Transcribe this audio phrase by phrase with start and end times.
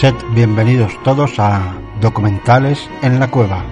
[0.00, 3.62] Sed bienvenidos todos a Documentales en la Cueva.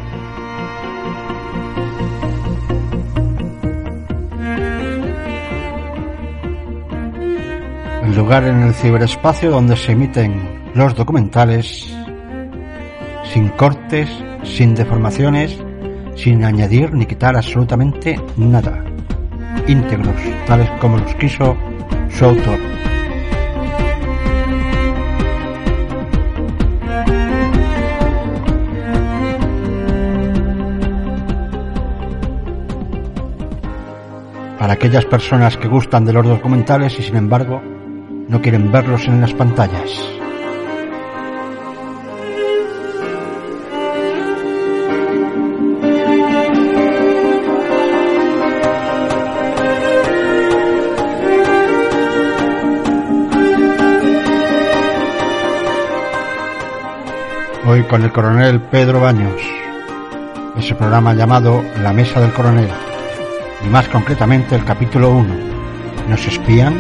[8.05, 11.91] El lugar en el ciberespacio donde se emiten los documentales
[13.33, 14.11] sin cortes,
[14.45, 15.59] sin deformaciones,
[16.15, 18.85] sin añadir ni quitar absolutamente nada.
[19.67, 21.57] Íntegros, tales como los quiso
[22.11, 22.78] su autor.
[34.69, 37.63] Para aquellas personas que gustan de los documentales y sin embargo
[38.29, 40.07] no quieren verlos en las pantallas.
[57.67, 59.41] Hoy con el coronel Pedro Baños,
[60.59, 62.69] ese programa llamado La Mesa del Coronel
[63.65, 65.35] y más concretamente el capítulo 1.
[66.09, 66.75] ¿Nos espían?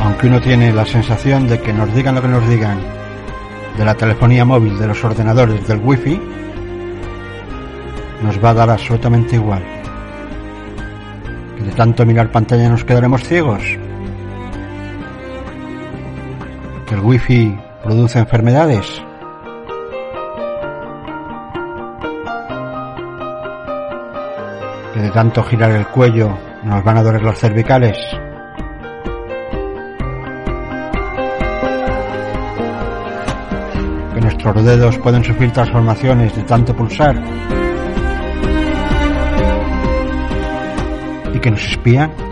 [0.00, 2.78] Aunque uno tiene la sensación de que nos digan lo que nos digan
[3.76, 6.20] de la telefonía móvil, de los ordenadores, del wifi,
[8.22, 9.62] nos va a dar absolutamente igual.
[11.58, 13.62] De tanto mirar pantalla nos quedaremos ciegos.
[16.92, 19.02] El wifi produce enfermedades?
[24.92, 27.96] ¿Que de tanto girar el cuello nos van a doler los cervicales?
[34.14, 37.16] ¿Que nuestros dedos pueden sufrir transformaciones de tanto pulsar?
[41.32, 42.31] ¿Y que nos espían?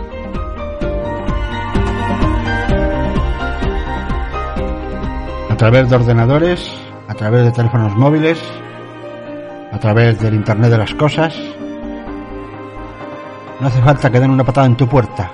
[5.61, 6.73] Través de ordenadores,
[7.07, 8.41] a través de teléfonos móviles,
[9.71, 11.35] a través del Internet de las Cosas.
[13.59, 15.31] No hace falta que den una patada en tu puerta.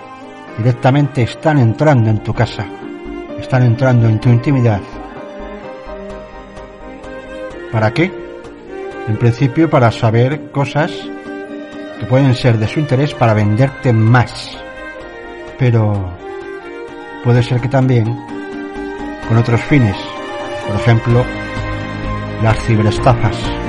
[0.57, 2.65] Directamente están entrando en tu casa.
[3.39, 4.81] Están entrando en tu intimidad.
[7.71, 8.11] ¿Para qué?
[9.07, 10.91] En principio para saber cosas
[12.01, 14.57] que pueden ser de su interés para venderte más.
[15.57, 16.17] Pero
[17.23, 18.13] puede ser que también
[19.29, 19.95] con otros fines
[20.67, 21.25] por ejemplo,
[22.43, 23.66] las ciberestafas.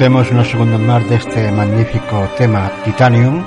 [0.00, 3.44] Disfrutemos unos segundos más de este magnífico tema Titanium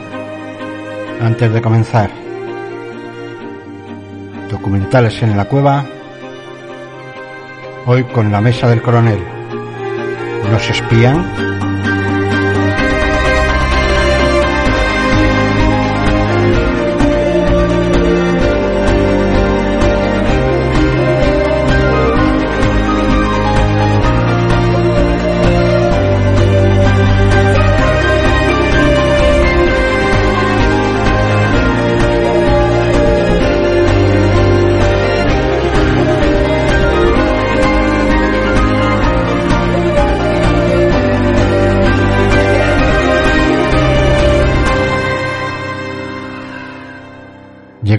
[1.20, 2.12] antes de comenzar.
[4.52, 5.84] Documentales en la cueva.
[7.88, 9.18] Hoy con la mesa del coronel.
[10.52, 11.53] ¿Nos espían?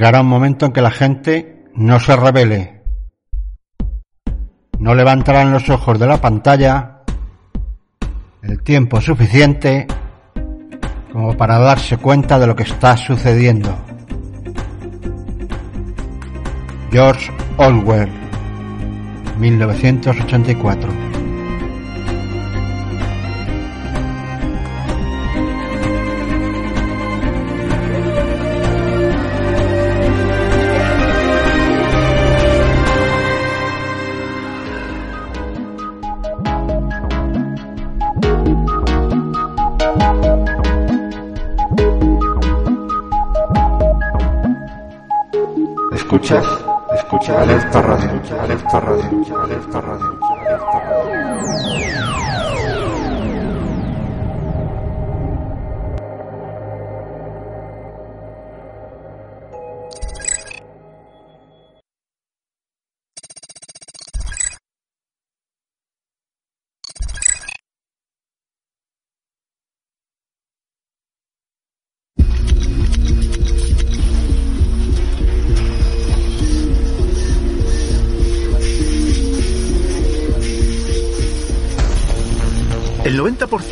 [0.04, 2.82] Llegará un momento en que la gente no se revele.
[4.78, 6.98] No levantarán los ojos de la pantalla
[8.42, 9.86] el tiempo suficiente
[11.10, 13.74] como para darse cuenta de lo que está sucediendo.
[16.90, 18.10] George Orwell,
[19.38, 21.13] 1984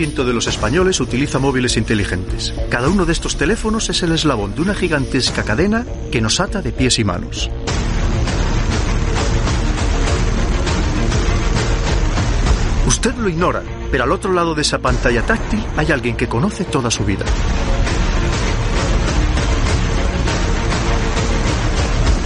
[0.02, 2.52] 90% de los españoles utiliza móviles inteligentes.
[2.70, 6.60] Cada uno de estos teléfonos es el eslabón de una gigantesca cadena que nos ata
[6.60, 7.50] de pies y manos.
[12.86, 16.64] Usted lo ignora, pero al otro lado de esa pantalla táctil hay alguien que conoce
[16.64, 17.24] toda su vida.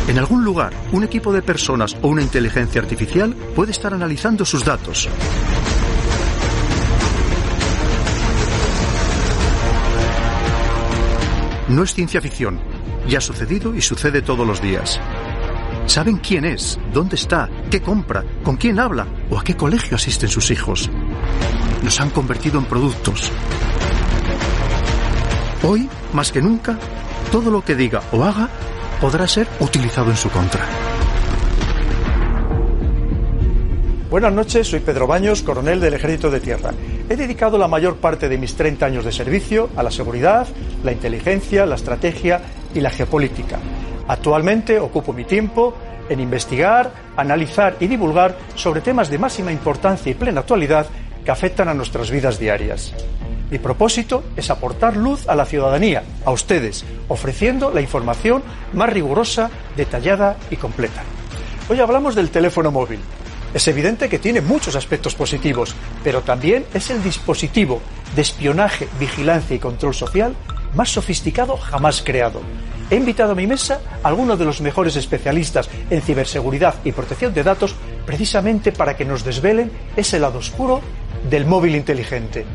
[0.08, 4.64] En algún lugar, un equipo de personas o una inteligencia artificial puede estar analizando sus
[4.64, 5.08] datos.
[11.68, 12.60] No es ciencia ficción.
[13.08, 15.00] Ya ha sucedido y sucede todos los días.
[15.86, 20.28] Saben quién es, dónde está, qué compra, con quién habla o a qué colegio asisten
[20.28, 20.90] sus hijos.
[21.82, 23.30] Nos han convertido en productos.
[25.62, 26.78] Hoy, más que nunca,
[27.32, 28.48] todo lo que diga o haga
[29.00, 30.85] podrá ser utilizado en su contra.
[34.08, 36.70] Buenas noches, soy Pedro Baños, coronel del Ejército de Tierra.
[37.08, 40.46] He dedicado la mayor parte de mis 30 años de servicio a la seguridad,
[40.84, 42.40] la inteligencia, la estrategia
[42.72, 43.58] y la geopolítica.
[44.06, 45.74] Actualmente ocupo mi tiempo
[46.08, 50.86] en investigar, analizar y divulgar sobre temas de máxima importancia y plena actualidad
[51.24, 52.94] que afectan a nuestras vidas diarias.
[53.50, 59.50] Mi propósito es aportar luz a la ciudadanía, a ustedes, ofreciendo la información más rigurosa,
[59.76, 61.02] detallada y completa.
[61.68, 63.00] Hoy hablamos del teléfono móvil,
[63.54, 67.80] es evidente que tiene muchos aspectos positivos, pero también es el dispositivo
[68.14, 70.34] de espionaje, vigilancia y control social
[70.74, 72.40] más sofisticado jamás creado.
[72.90, 77.34] He invitado a mi mesa a algunos de los mejores especialistas en ciberseguridad y protección
[77.34, 80.80] de datos precisamente para que nos desvelen ese lado oscuro
[81.28, 82.46] del móvil inteligente.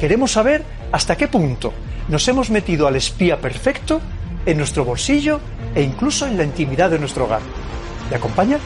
[0.00, 1.72] Queremos saber hasta qué punto
[2.08, 4.00] nos hemos metido al espía perfecto
[4.46, 5.40] en nuestro bolsillo
[5.74, 7.40] e incluso en la intimidad de nuestro hogar.
[8.10, 8.58] ¿Me acompaña?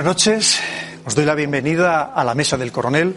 [0.00, 0.60] Buenas noches,
[1.04, 3.14] os doy la bienvenida a la mesa del coronel.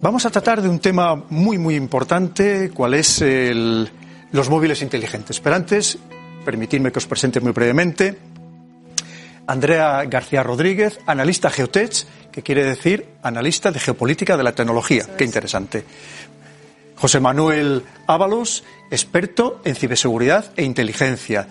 [0.00, 3.88] Vamos a tratar de un tema muy, muy importante, cuál es el,
[4.32, 5.38] los móviles inteligentes.
[5.38, 5.98] Pero antes,
[6.44, 8.18] permitidme que os presente muy brevemente.
[9.46, 15.06] Andrea García Rodríguez, analista Geotech, que quiere decir analista de geopolítica de la tecnología.
[15.16, 15.84] Qué interesante.
[16.96, 21.46] José Manuel Ábalos, experto en ciberseguridad e inteligencia.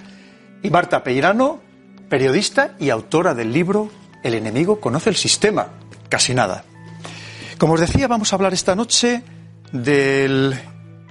[0.61, 1.61] Y Marta Peirano,
[2.09, 3.89] periodista y autora del libro
[4.24, 5.67] El enemigo conoce el sistema.
[6.09, 6.63] Casi nada.
[7.57, 9.24] Como os decía, vamos a hablar esta noche
[9.71, 10.55] del,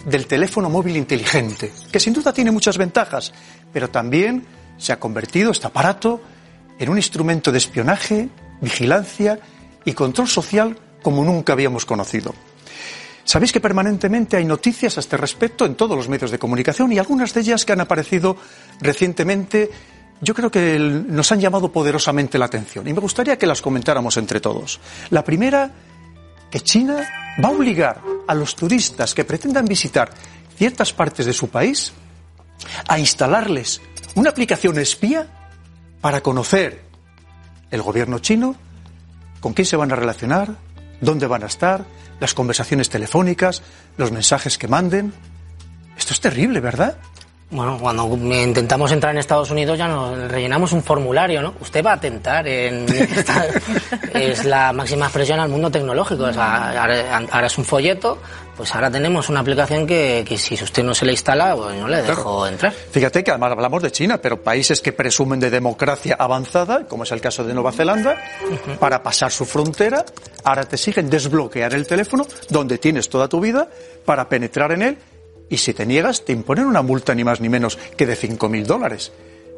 [0.05, 3.33] del teléfono móvil inteligente, que sin duda tiene muchas ventajas,
[3.73, 4.47] pero también
[4.77, 6.21] se ha convertido este aparato
[6.79, 8.29] en un instrumento de espionaje,
[8.61, 9.39] vigilancia
[9.85, 12.35] y control social como nunca habíamos conocido.
[13.25, 16.99] Sabéis que permanentemente hay noticias a este respecto en todos los medios de comunicación y
[16.99, 18.37] algunas de ellas que han aparecido
[18.81, 19.71] recientemente
[20.25, 24.17] yo creo que nos han llamado poderosamente la atención y me gustaría que las comentáramos
[24.17, 24.81] entre todos.
[25.11, 25.71] La primera,
[26.51, 27.07] que China
[27.43, 30.11] va a obligar a los turistas que pretendan visitar
[30.57, 31.93] ciertas partes de su país
[32.89, 33.81] a instalarles
[34.15, 35.27] una aplicación espía
[36.01, 36.83] para conocer
[37.71, 38.55] el gobierno chino,
[39.41, 40.55] con quién se van a relacionar,
[41.01, 41.85] dónde van a estar,
[42.21, 43.63] las conversaciones telefónicas,
[43.97, 45.13] los mensajes que manden.
[45.99, 46.97] Esto es terrible, ¿verdad?
[47.51, 51.55] Bueno, cuando intentamos entrar en Estados Unidos ya nos rellenamos un formulario, ¿no?
[51.61, 52.87] Usted va a tentar en...
[54.15, 56.25] es la máxima expresión al mundo tecnológico.
[56.25, 58.19] O sea, ahora, es un folleto,
[58.57, 62.03] pues ahora tenemos una aplicación que, si usted no se le instala, pues no le
[62.03, 62.73] dejo entrar.
[62.73, 67.13] Fíjate que además hablamos de China, pero países que presumen de democracia avanzada, como es
[67.13, 68.17] el caso de Nueva Zelanda,
[68.81, 70.05] para pasar su frontera,
[70.45, 73.69] ahora te exigen desbloquear el teléfono donde tienes toda tu vida
[74.05, 74.99] para penetrar en él
[75.49, 78.65] y si te niegas te imponen una multa ni más ni menos que de 5.000
[78.65, 79.13] dólares.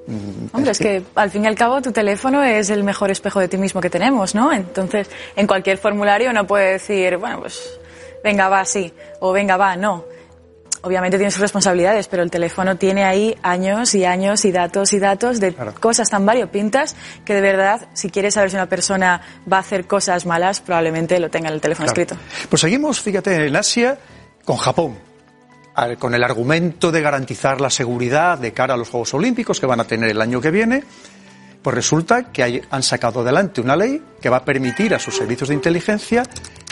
[0.07, 3.41] Mm, Hombre, es que al fin y al cabo tu teléfono es el mejor espejo
[3.41, 4.53] de ti mismo que tenemos, ¿no?
[4.53, 7.79] Entonces, en cualquier formulario uno puede decir, bueno, pues
[8.23, 10.05] venga, va, sí, o venga, va, no.
[10.83, 15.01] Obviamente tiene sus responsabilidades, pero el teléfono tiene ahí años y años y datos y
[15.01, 19.21] datos de cosas tan variopintas que de verdad, si quieres saber si una persona
[19.53, 22.17] va a hacer cosas malas, probablemente lo tenga en el teléfono escrito.
[22.49, 23.99] Pues seguimos, fíjate, en Asia
[24.45, 24.97] con Japón
[25.99, 29.81] con el argumento de garantizar la seguridad de cara a los Juegos Olímpicos que van
[29.81, 30.83] a tener el año que viene,
[31.63, 35.49] pues resulta que han sacado adelante una ley que va a permitir a sus servicios
[35.49, 36.23] de inteligencia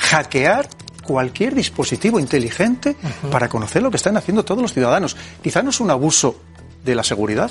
[0.00, 0.68] hackear
[1.04, 2.96] cualquier dispositivo inteligente
[3.30, 5.16] para conocer lo que están haciendo todos los ciudadanos.
[5.42, 6.40] Quizá no es un abuso
[6.84, 7.50] de la seguridad.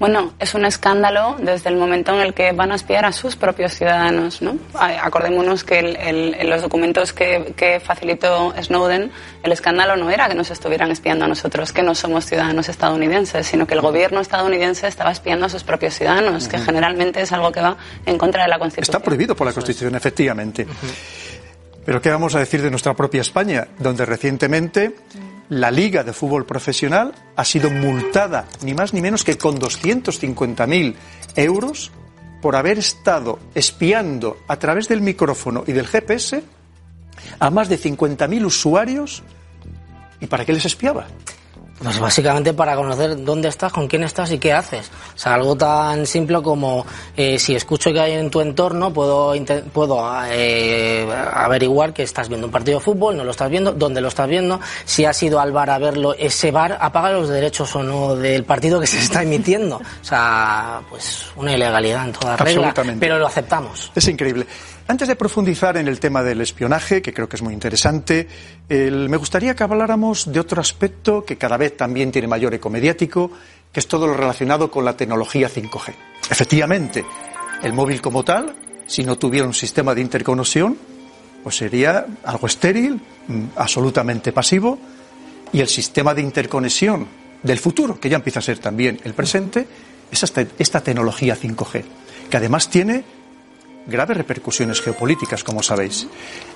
[0.00, 3.36] Bueno, es un escándalo desde el momento en el que van a espiar a sus
[3.36, 4.40] propios ciudadanos.
[4.40, 4.56] ¿no?
[4.72, 10.90] Acordémonos que el, los documentos que, facilitó Snowden, el escándalo no era que nos estuvieran
[10.90, 15.44] espiando a nosotros, que no somos ciudadanos estadounidenses, sino que el gobierno estadounidense estaba espiando
[15.44, 17.76] a sus propios ciudadanos, que generalmente es algo que va
[18.06, 18.96] en contra de la Constitución.
[18.96, 20.66] Está prohibido por la Constitución, efectivamente.
[21.84, 24.94] Pero ¿qué vamos a decir de nuestra propia España, donde recientemente
[25.50, 30.94] la Liga de Fútbol Profesional ha sido multada ni más ni menos que con 250.000
[31.34, 31.90] euros
[32.40, 36.42] por haber estado espiando a través del micrófono y del GPS
[37.38, 39.22] a más de 50.000 usuarios.
[40.20, 41.08] ¿Y para qué les espiaba?
[41.82, 44.90] Pues básicamente para conocer dónde estás, con quién estás y qué haces.
[45.14, 46.84] O sea, algo tan simple como
[47.16, 49.32] eh, si escucho que hay en tu entorno, puedo,
[49.72, 54.02] puedo eh, averiguar que estás viendo un partido de fútbol, no lo estás viendo, dónde
[54.02, 57.74] lo estás viendo, si has ido al bar a verlo, ese bar apaga los derechos
[57.74, 59.76] o no del partido que se está emitiendo.
[59.76, 63.90] O sea, pues una ilegalidad en toda regla, pero lo aceptamos.
[63.94, 64.46] Es increíble.
[64.90, 68.26] Antes de profundizar en el tema del espionaje, que creo que es muy interesante,
[68.68, 73.30] me gustaría que habláramos de otro aspecto que cada vez también tiene mayor eco mediático,
[73.72, 75.94] que es todo lo relacionado con la tecnología 5G.
[76.28, 77.04] Efectivamente,
[77.62, 78.52] el móvil como tal,
[78.88, 80.76] si no tuviera un sistema de interconexión,
[81.44, 84.76] pues sería algo estéril, mm, absolutamente pasivo,
[85.52, 87.06] y el sistema de interconexión
[87.44, 89.68] del futuro, que ya empieza a ser también el presente,
[90.10, 90.24] es
[90.58, 91.84] esta tecnología 5G,
[92.28, 93.19] que además tiene
[93.90, 96.06] graves repercusiones geopolíticas, como sabéis.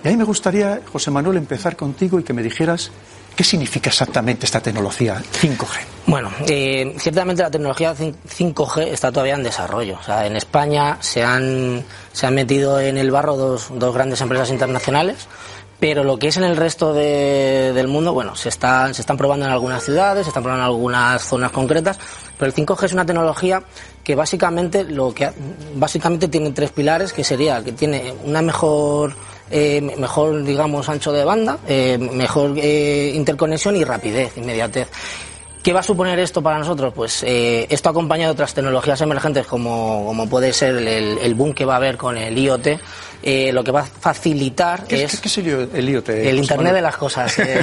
[0.02, 2.90] Y ahí me gustaría, José Manuel, empezar contigo y que me dijeras
[3.36, 5.66] ¿Qué significa exactamente esta tecnología 5G?
[6.06, 9.98] Bueno, eh, ciertamente la tecnología 5G está todavía en desarrollo.
[10.06, 15.26] En España se han, se han metido en el barro dos, dos grandes empresas internacionales
[15.80, 19.44] pero lo que es en el resto del mundo, bueno, se están, se están probando
[19.44, 21.98] en algunas ciudades, se están probando en algunas zonas concretas,
[22.38, 23.62] pero el 5G es una tecnología
[24.04, 25.30] que básicamente lo que
[25.74, 29.16] básicamente tiene tres pilares, que sería que tiene una mejor
[29.50, 34.88] eh, mejor digamos ancho de banda, eh, mejor eh, interconexión y rapidez, inmediatez.
[35.64, 36.92] ¿Qué va a suponer esto para nosotros?
[36.94, 41.54] Pues eh, esto acompañado de otras tecnologías emergentes como, como puede ser el, el, boom
[41.54, 42.66] que va a haber con el IoT,
[43.22, 45.18] eh, lo que va a facilitar ¿Qué, es...
[45.22, 46.10] ¿Qué es el IoT?
[46.10, 47.34] El Internet de las cosas.
[47.44, 47.60] Eh,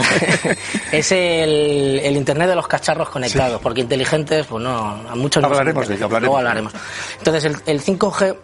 [0.91, 5.43] es el, el, Internet de los cacharros conectados, porque inteligentes, pues no, a muchos...
[5.43, 6.38] Hablaremos de ello, hablaremos.
[6.38, 6.74] hablaremos.
[7.20, 8.36] Entonces, el, el 5G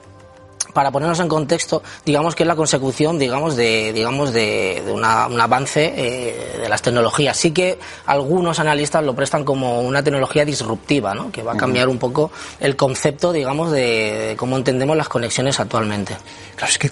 [0.74, 5.94] para ponernos en contexto, digamos que es la consecución, digamos, de, digamos, de, un avance
[5.96, 7.38] eh, de las tecnologías.
[7.38, 11.32] Sí que algunos analistas lo prestan como una tecnología disruptiva, ¿no?
[11.32, 16.16] Que va a cambiar un poco el concepto, digamos, de, cómo entendemos las conexiones actualmente.
[16.56, 16.92] Claro, es que,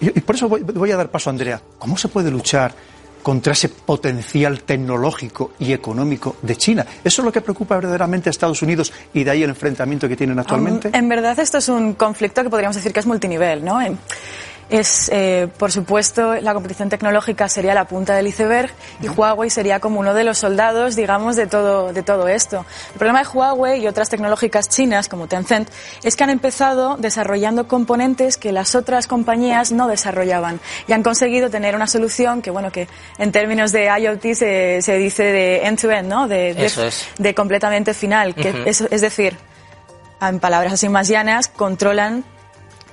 [0.00, 1.60] y por eso voy a dar paso a Andrea.
[1.78, 2.74] ¿Cómo se puede luchar
[3.22, 6.86] contra ese potencial tecnológico y económico de China.
[7.04, 10.16] ¿Eso es lo que preocupa verdaderamente a Estados Unidos y de ahí el enfrentamiento que
[10.16, 10.90] tienen actualmente?
[10.92, 13.80] en verdad esto es un conflicto que podríamos decir que es multinivel, ¿no?
[14.70, 18.70] Es, eh, por supuesto, la competición tecnológica sería la punta del iceberg
[19.02, 22.66] y Huawei sería como uno de los soldados, digamos, de todo, de todo esto.
[22.92, 25.70] El problema de Huawei y otras tecnológicas chinas, como Tencent,
[26.02, 31.50] es que han empezado desarrollando componentes que las otras compañías no desarrollaban y han conseguido
[31.50, 36.08] tener una solución que, bueno, que en términos de IoT se, se dice de end-to-end,
[36.08, 36.28] ¿no?
[36.28, 37.06] De, de, Eso es.
[37.18, 38.34] de completamente final.
[38.34, 39.36] que es, es decir,
[40.20, 42.24] en palabras así más llanas, controlan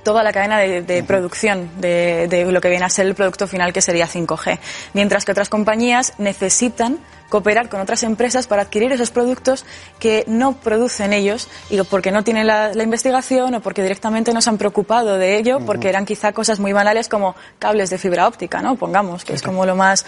[0.06, 3.48] toda la cadena de, de producción de, de lo que viene a ser el producto
[3.48, 4.60] final que sería 5G.
[4.94, 9.66] Mientras que otras compañías necesitan cooperar con otras empresas para adquirir esos productos
[10.00, 14.42] que no producen ellos y porque no tienen la, la investigación o porque directamente no
[14.42, 18.28] se han preocupado de ello porque eran quizá cosas muy banales como cables de fibra
[18.28, 18.76] óptica, ¿no?
[18.76, 20.06] Pongamos, que es como lo más,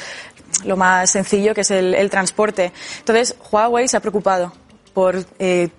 [0.64, 2.72] lo más sencillo que es el, el transporte.
[3.00, 4.54] Entonces, Huawei se ha preocupado
[4.94, 5.70] por eh,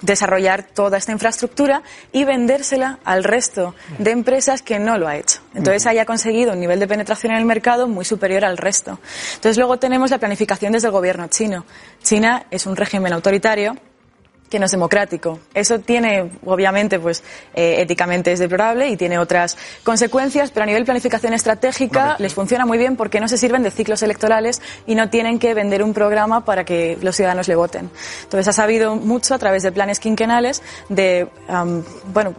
[0.00, 5.40] desarrollar toda esta infraestructura y vendérsela al resto de empresas que no lo ha hecho.
[5.54, 8.98] Entonces haya conseguido un nivel de penetración en el mercado muy superior al resto.
[9.34, 11.64] Entonces luego tenemos la planificación desde el gobierno chino.
[12.02, 13.76] China es un régimen autoritario
[14.48, 15.40] que no es democrático.
[15.54, 17.22] Eso tiene, obviamente, pues
[17.54, 22.66] eh, éticamente es deplorable y tiene otras consecuencias, pero a nivel planificación estratégica les funciona
[22.66, 25.94] muy bien porque no se sirven de ciclos electorales y no tienen que vender un
[25.94, 27.90] programa para que los ciudadanos le voten.
[28.24, 32.34] Entonces ha sabido mucho a través de planes quinquenales de, am, bueno,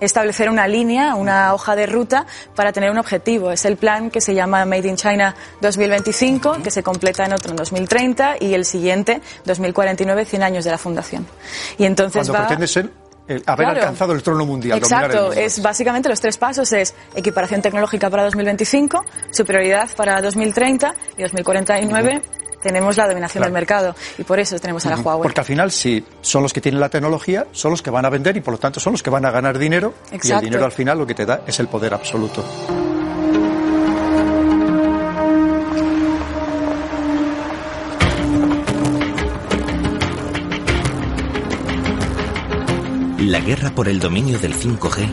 [0.00, 3.50] establecer una línea, una hoja de ruta para tener un objetivo.
[3.52, 7.50] Es el plan que se llama Made in China 2025, que se completa en otro
[7.50, 11.26] en 2030 y el siguiente 2049, 100 años de la fundación.
[11.78, 12.90] Y entonces Cuando va pretende ser
[13.28, 13.80] eh, haber Claro.
[13.80, 14.78] alcanzado el trono mundial.
[14.78, 15.32] el Exacto, mundo.
[15.34, 22.22] es básicamente los tres pasos es equiparación tecnológica para 2025, superioridad para 2030 y 2049
[22.62, 23.46] tenemos la dominación Claro.
[23.46, 25.22] del mercado y por eso tenemos a la Huawei.
[25.22, 28.10] Porque al final, si son los que tienen la tecnología, son los que van a
[28.10, 29.94] vender y por lo tanto son los que van a ganar dinero.
[30.06, 30.44] Y el Exacto.
[30.44, 32.44] dinero al final lo que te da es el poder absoluto.
[43.20, 45.06] La guerra por el dominio del 5G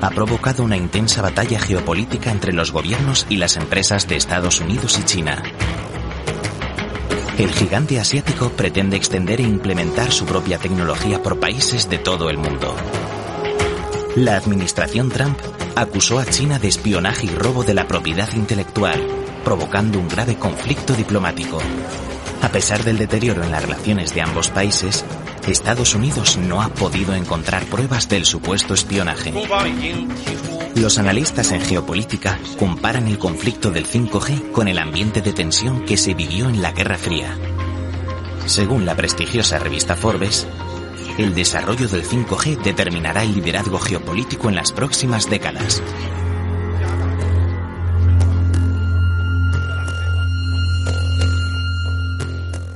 [0.00, 4.98] ha provocado una intensa batalla geopolítica entre los gobiernos y las empresas de Estados Unidos
[4.98, 5.42] y China.
[7.38, 12.38] El gigante asiático pretende extender e implementar su propia tecnología por países de todo el
[12.38, 12.76] mundo.
[14.14, 15.36] La administración Trump
[15.74, 19.04] acusó a China de espionaje y robo de la propiedad intelectual,
[19.42, 21.58] provocando un grave conflicto diplomático.
[22.40, 25.04] A pesar del deterioro en las relaciones de ambos países,
[25.48, 29.32] Estados Unidos no ha podido encontrar pruebas del supuesto espionaje.
[30.76, 35.96] Los analistas en geopolítica comparan el conflicto del 5G con el ambiente de tensión que
[35.96, 37.38] se vivió en la Guerra Fría.
[38.46, 40.48] Según la prestigiosa revista Forbes,
[41.16, 45.80] el desarrollo del 5G determinará el liderazgo geopolítico en las próximas décadas.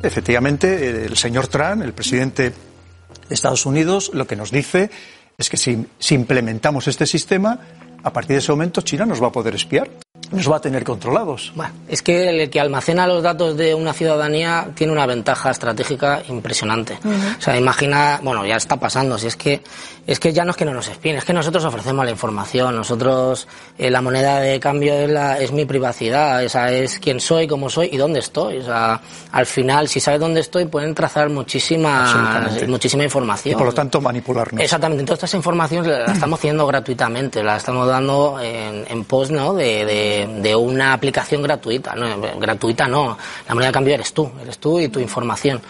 [0.05, 4.89] Efectivamente, el señor Trump, el presidente de Estados Unidos, lo que nos dice
[5.37, 7.61] es que si, si implementamos este sistema,
[8.03, 9.89] a partir de ese momento China nos va a poder espiar,
[10.31, 11.53] nos va a tener controlados.
[11.55, 16.23] Bueno, es que el que almacena los datos de una ciudadanía tiene una ventaja estratégica
[16.29, 16.99] impresionante.
[17.38, 19.62] O sea, imagina, bueno, ya está pasando, si es que
[20.09, 22.75] es que ya no es que no nos espien, es que nosotros ofrecemos la información,
[22.75, 27.47] nosotros eh, la moneda de cambio es, la, es mi privacidad, esa es quién soy,
[27.47, 28.57] cómo soy y dónde estoy.
[28.57, 33.53] O sea, al final, si sabes dónde estoy, pueden trazar muchísima muchísima información.
[33.53, 34.62] Y por lo tanto manipularnos.
[34.62, 39.53] Exactamente, entonces esta información la estamos haciendo gratuitamente, la estamos dando en, en pos ¿no?
[39.53, 41.94] de, de, de una aplicación gratuita.
[41.94, 43.16] No, gratuita no,
[43.48, 45.61] la moneda de cambio eres tú, eres tú y tu información.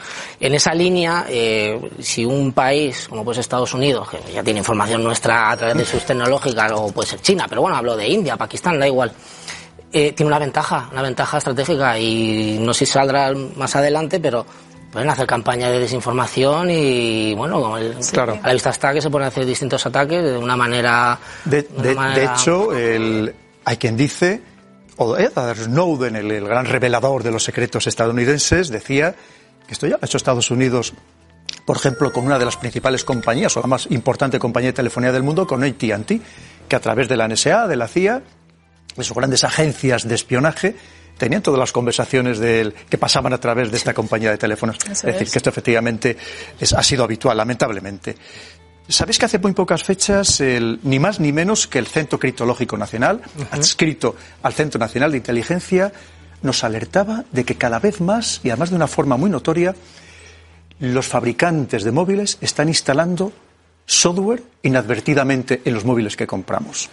[0.40, 5.02] En esa línea, eh, si un país como pues Estados Unidos, que ya tiene información
[5.02, 8.36] nuestra a través de sus tecnológicas, o puede ser China, pero bueno, hablo de India,
[8.36, 9.12] Pakistán, da igual.
[9.92, 14.44] Eh, tiene una ventaja, una ventaja estratégica y no sé si saldrá más adelante, pero
[14.92, 18.38] pueden hacer campaña de desinformación y bueno, como el- Claro.
[18.42, 21.18] a la vista está que se pueden hacer distintos ataques de una manera.
[21.44, 23.34] De, de una de- de manera- hecho, el-
[23.68, 24.40] hay quien dice,
[24.96, 29.14] o Edward Snowden, el, el gran revelador de los secretos estadounidenses, decía
[29.66, 30.94] que esto ya lo ha hecho Estados Unidos,
[31.66, 35.12] por ejemplo, con una de las principales compañías, o la más importante compañía de telefonía
[35.12, 36.20] del mundo, con AT&T,
[36.66, 38.22] que a través de la NSA, de la CIA,
[38.96, 40.74] de sus grandes agencias de espionaje,
[41.18, 44.78] tenían todas las conversaciones que pasaban a través de esta compañía de teléfonos.
[44.84, 45.32] Eso es decir, es.
[45.32, 46.16] que esto efectivamente
[46.58, 48.16] es- ha sido habitual, lamentablemente.
[48.88, 52.78] ¿Sabéis que hace muy pocas fechas, el- ni más ni menos que el Centro Criptológico
[52.78, 53.20] Nacional,
[53.50, 55.92] adscrito al Centro Nacional de Inteligencia,
[56.40, 59.74] nos alertaba de que cada vez más, y además de una forma muy notoria,
[60.80, 63.32] los fabricantes de móviles están instalando
[63.84, 66.88] software inadvertidamente en los móviles que compramos.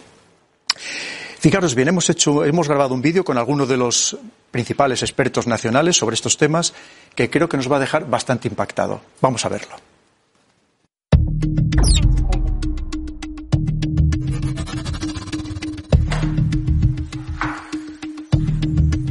[1.39, 4.17] Fijaros bien, hemos, hecho, hemos grabado un vídeo con algunos de los
[4.51, 6.73] principales expertos nacionales sobre estos temas
[7.15, 8.99] que creo que nos va a dejar bastante impactado.
[9.21, 9.75] Vamos a verlo.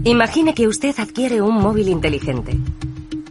[0.06, 2.58] Imagine que usted adquiere un móvil inteligente.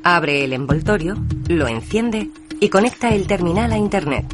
[0.02, 1.16] Abre el envoltorio,
[1.48, 4.26] lo enciende y conecta el terminal a Internet.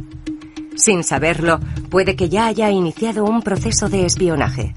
[0.77, 4.73] Sin saberlo, puede que ya haya iniciado un proceso de espionaje.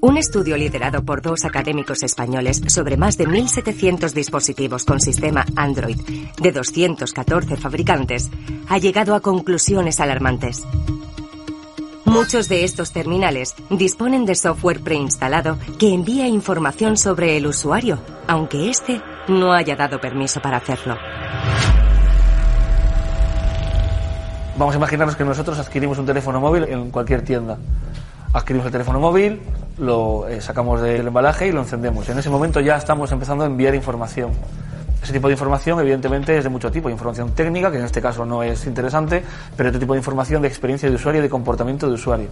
[0.00, 5.98] Un estudio liderado por dos académicos españoles sobre más de 1.700 dispositivos con sistema Android
[6.42, 8.28] de 214 fabricantes
[8.66, 10.64] ha llegado a conclusiones alarmantes.
[12.10, 18.68] Muchos de estos terminales disponen de software preinstalado que envía información sobre el usuario, aunque
[18.68, 20.96] éste no haya dado permiso para hacerlo.
[24.58, 27.58] Vamos a imaginarnos que nosotros adquirimos un teléfono móvil en cualquier tienda.
[28.32, 29.40] Adquirimos el teléfono móvil,
[29.78, 32.08] lo eh, sacamos del embalaje y lo encendemos.
[32.08, 34.32] En ese momento ya estamos empezando a enviar información.
[35.02, 36.90] Ese tipo de información, evidentemente, es de mucho tipo.
[36.90, 39.24] Información técnica, que en este caso no es interesante,
[39.56, 42.28] pero otro tipo de información de experiencia de usuario y de comportamiento de usuario.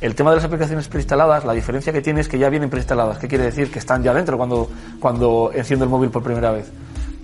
[0.00, 3.18] El tema de las aplicaciones preinstaladas, la diferencia que tiene es que ya vienen preinstaladas.
[3.18, 3.70] ¿Qué quiere decir?
[3.70, 6.70] Que están ya dentro cuando, cuando enciendo el móvil por primera vez.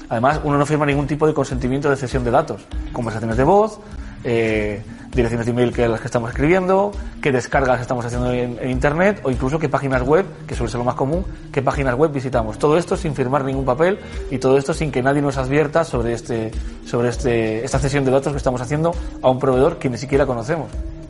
[0.09, 2.67] Además, uno no firma ningún tipo de consentimiento de cesión de datos.
[2.93, 3.79] Conversaciones de voz,
[4.25, 4.83] eh,
[5.15, 9.21] direcciones de email que las que estamos escribiendo, qué descargas estamos haciendo en, en, Internet
[9.23, 12.59] o incluso qué páginas web, que suele ser lo más común, qué páginas web visitamos.
[12.59, 13.99] Todo esto sin firmar ningún papel
[14.31, 16.51] y todo esto sin que nadie nos advierta sobre, este,
[16.85, 20.27] sobre este, esta cesión de datos que estamos haciendo a un proveedor que ni siquiera
[20.27, 20.69] conocemos.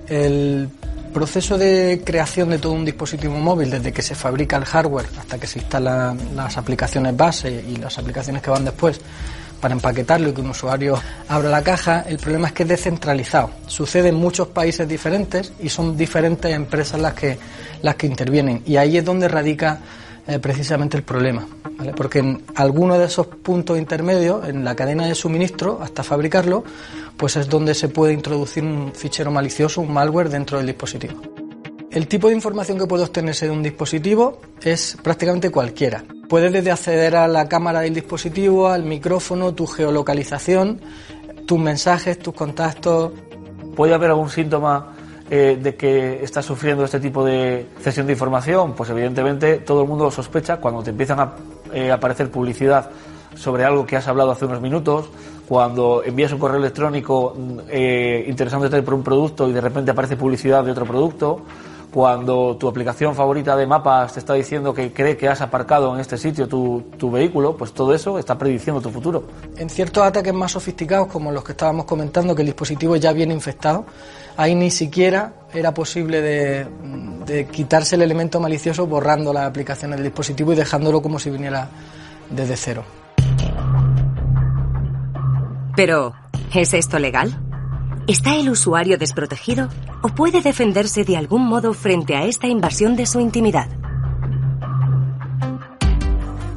[0.09, 0.69] El
[1.15, 5.39] proceso de creación de todo un dispositivo móvil, desde que se fabrica el hardware hasta
[5.39, 9.01] que se instalan las aplicaciones base y las aplicaciones que van después,
[9.65, 13.49] para empaquetarlo y que un usuario abra la caja, el problema es que es descentralizado.
[13.67, 17.39] Sucede en muchos países diferentes y son diferentes empresas las que,
[17.81, 18.63] las que intervienen.
[18.67, 19.81] Y ahí es donde radica
[20.27, 21.47] eh, precisamente el problema.
[21.97, 26.63] Porque en alguno de esos puntos intermedios, en la cadena de suministro, hasta fabricarlo,
[27.17, 31.23] pues es donde se puede introducir un fichero malicioso, un malware dentro del dispositivo.
[31.91, 36.05] El tipo de información que puede obtenerse de un dispositivo es prácticamente cualquiera.
[36.35, 40.81] Puedes desde acceder a la cámara del dispositivo, al micrófono, tu geolocalización,
[41.47, 43.13] tus mensajes, tus contactos.
[43.77, 44.97] ¿Puede haber algún síntoma
[45.31, 48.73] eh, de que estás sufriendo este tipo de cesión de información?
[48.73, 51.35] Pues evidentemente todo el mundo lo sospecha cuando te empiezan a
[51.73, 52.91] eh, aparecer publicidad
[53.37, 55.11] sobre algo que has hablado hace unos minutos,
[55.47, 57.37] cuando envías un correo electrónico
[57.69, 61.43] eh, interesándote por un producto y de repente aparece publicidad de otro producto,
[61.95, 66.01] cuando tu aplicación favorita de mapas te está diciendo que cree que has aparcado en
[66.01, 69.23] este sitio tu, tu, vehículo, pues todo eso está prediciendo tu futuro.
[69.57, 73.33] En ciertos ataques más sofisticados, como los que estábamos comentando, que el dispositivo ya viene
[73.33, 73.85] infectado,
[74.37, 76.67] ahí ni siquiera era posible de,
[77.27, 81.69] de quitarse el elemento malicioso borrando las aplicaciones del dispositivo y dejándolo como si viniera
[82.29, 82.83] desde cero.
[85.77, 86.13] Pero,
[86.53, 87.39] ¿es esto legal?
[88.07, 89.71] ¿Está el usuario desprotegido
[90.03, 93.67] o puede defenderse de algún modo frente a esta invasión de su intimidad?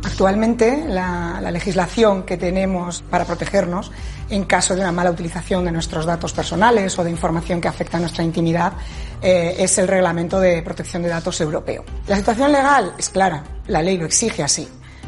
[0.04, 3.94] Actualmente, la, la, legislación que tenemos para protegernos
[4.30, 7.96] en caso de una mala utilización de nuestros datos personales o de información que afecta
[7.96, 8.74] a nuestra intimidad
[9.22, 11.86] eh, es el Reglamento de Protección de Datos Europeo.
[12.08, 14.68] La situación legal es clara, la ley lo exige así.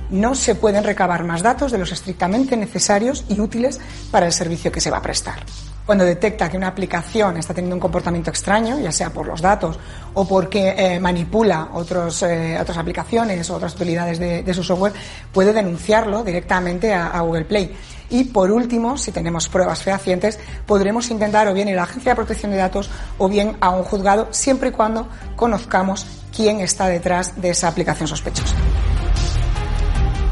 [0.10, 3.78] No se pueden recabar más datos de los estrictamente necesarios y útiles
[4.10, 5.44] para el servicio que se va a prestar
[5.90, 9.80] cuando detecta que una aplicación está teniendo un comportamiento extraño, ya sea por los datos
[10.14, 14.94] o porque eh, manipula otros, eh, otras aplicaciones o otras utilidades de, su software,
[15.34, 17.76] puede denunciarlo directamente a, a, Google Play.
[18.12, 22.12] Y por último, si tenemos pruebas fehacientes, podremos intentar o bien ir a la Agencia
[22.12, 26.86] de Protección de Datos o bien a un juzgado, siempre y cuando conozcamos quién está
[26.86, 28.54] detrás de esa aplicación sospechosa.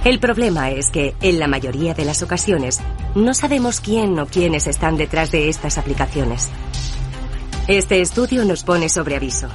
[0.07, 2.79] El problema es que, en la mayoría de las ocasiones,
[3.13, 6.47] no sabemos quién o quiénes están detrás de estas aplicaciones.
[7.67, 9.49] Este estudio nos pone sobre aviso.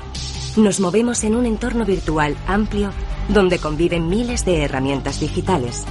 [0.59, 2.91] Nos movemos en un entorno virtual amplio
[3.31, 5.85] donde conviven miles de herramientas digitales.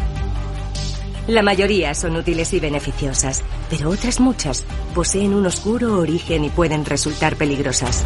[1.25, 6.85] La mayoría son útiles y beneficiosas, pero otras muchas poseen un oscuro origen y pueden
[6.85, 8.03] resultar peligrosas.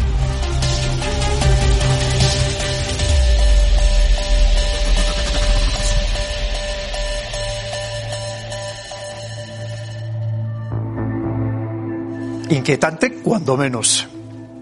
[12.55, 14.07] Inquietante, cuando menos.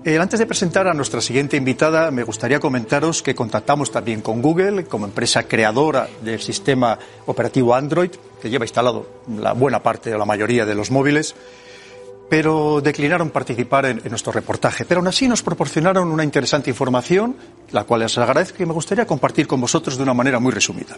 [0.03, 4.41] Eh, antes de presentar a nuestra siguiente invitada, me gustaría comentaros que contactamos también con
[4.41, 8.09] Google como empresa creadora del sistema operativo Android,
[8.41, 11.35] que lleva instalado la buena parte o la mayoría de los móviles.
[12.29, 14.85] pero declinaron participar en, en, nuestro reportaje.
[14.85, 17.35] Pero aún así nos proporcionaron una interesante información,
[17.69, 20.97] la cual les agradezco y me gustaría compartir con vosotros de una manera muy resumida.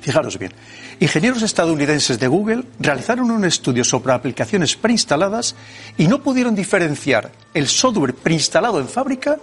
[0.00, 0.52] Fijaros bien,
[0.98, 5.54] ingenieros estadounidenses de Google realizaron un estudio sobre aplicaciones preinstaladas
[5.98, 9.38] y no pudieron diferenciar el software preinstalado en fábrica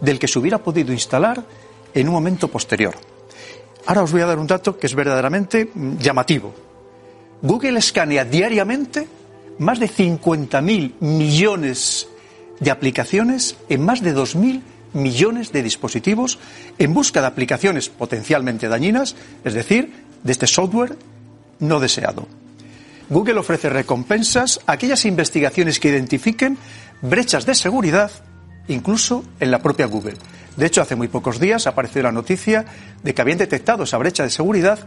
[0.00, 1.42] del que se hubiera podido instalar
[1.94, 2.94] en un momento posterior.
[3.86, 6.54] Ahora os voy a dar un dato que es verdaderamente mm, llamativo.
[7.40, 9.06] Google escanea diariamente
[9.58, 12.08] más de 50.000 millones
[12.60, 14.62] de aplicaciones en más de 2.000
[14.94, 16.38] millones de dispositivos
[16.78, 20.96] en busca de aplicaciones potencialmente dañinas, es decir, de este software
[21.58, 22.26] no deseado.
[23.10, 26.56] Google ofrece recompensas a aquellas investigaciones que identifiquen
[27.02, 28.10] brechas de seguridad,
[28.68, 30.16] incluso en la propia Google.
[30.56, 32.64] De hecho, hace muy pocos días apareció la noticia
[33.02, 34.78] de que habían detectado esa brecha de seguridad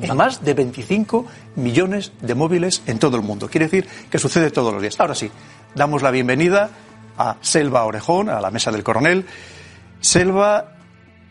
[0.00, 3.48] en más de 25 millones de móviles en todo el mundo.
[3.48, 4.98] Quiere decir que sucede todos los días.
[4.98, 5.30] Ahora sí,
[5.74, 6.70] damos la bienvenida
[7.18, 9.26] a Selva Orejón, a la mesa del coronel.
[10.00, 10.76] Selva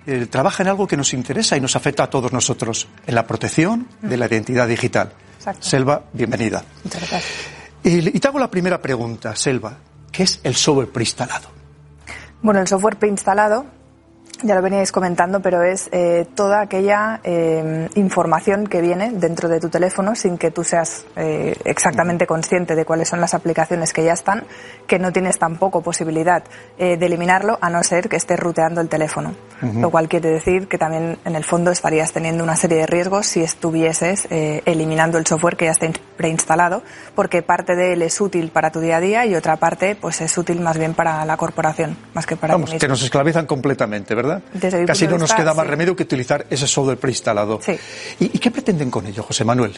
[0.05, 3.25] eh, trabaja en algo que nos interesa y nos afecta a todos nosotros, en la
[3.25, 5.11] protección de la identidad digital.
[5.37, 5.63] Exacto.
[5.63, 6.63] Selva, bienvenida.
[6.83, 7.23] Muchas gracias.
[7.83, 9.77] Y, y te hago la primera pregunta, Selva.
[10.11, 11.49] ¿Qué es el software preinstalado?
[12.41, 13.65] Bueno, el software preinstalado,
[14.45, 19.59] ya lo veníais comentando, pero es eh, toda aquella eh, información que viene dentro de
[19.59, 24.03] tu teléfono sin que tú seas eh, exactamente consciente de cuáles son las aplicaciones que
[24.03, 24.43] ya están,
[24.87, 26.43] que no tienes tampoco posibilidad
[26.77, 29.33] eh, de eliminarlo a no ser que estés ruteando el teléfono.
[29.61, 33.25] Lo cual quiere decir que también en el fondo estarías teniendo una serie de riesgos
[33.25, 36.83] si estuvieses eh, eliminando el software que ya está in- preinstalado,
[37.15, 40.21] porque parte de él es útil para tu día a día y otra parte pues
[40.21, 44.13] es útil más bien para la corporación, más que para Vamos, que nos esclavizan completamente,
[44.13, 44.34] ¿verdad?
[44.53, 45.69] Desde Casi no nos vista, queda más sí.
[45.71, 47.59] remedio que utilizar ese software preinstalado.
[47.63, 47.73] Sí.
[48.19, 49.73] ¿Y, y qué pretenden con ello, José Manuel?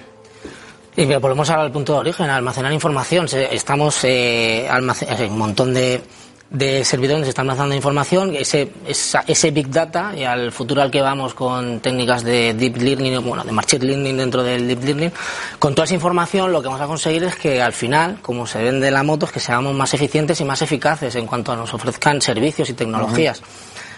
[0.95, 3.27] Y volvemos ahora al punto de origen, a almacenar información.
[3.27, 6.01] Se- Estamos eh, almace- eh, un montón de,
[6.49, 10.89] de servidores se están almacenando información, ese, esa- ese big data y al futuro al
[10.89, 15.11] que vamos con técnicas de deep learning, bueno, de machine learning dentro del deep learning,
[15.59, 18.63] con toda esa información lo que vamos a conseguir es que al final, como se
[18.63, 21.71] vende la moto, es que seamos más eficientes y más eficaces en cuanto a nos
[21.75, 23.43] ofrezcan servicios y tecnologías.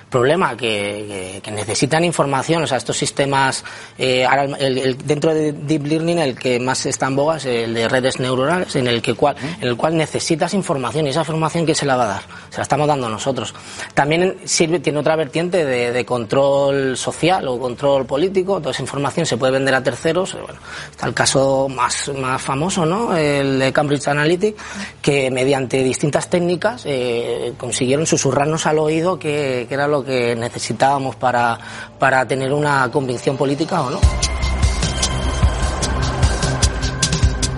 [0.09, 3.63] Problema que, que- que necesitan información, o sea, estos sistemas,
[3.97, 7.45] eh, ahora el- el- dentro de Deep Learning el que más está en boga es
[7.45, 11.19] el de redes neuronales, en el, que cual, en el cual necesitas información y esa
[11.19, 12.21] información ¿quién se la va a dar?
[12.49, 13.53] Se la estamos dando nosotros.
[13.93, 19.25] También sirve, tiene otra vertiente de, de control social o control político, toda esa información
[19.27, 23.15] se puede vender a terceros, bueno, está el caso más, más famoso, ¿no?
[23.15, 24.61] El de Cambridge Analytica,
[25.03, 31.15] que mediante distintas técnicas eh, consiguieron susurrarnos al oído que, que era lo que necesitábamos
[31.15, 31.57] para,
[31.97, 33.99] para tener una convicción política o no.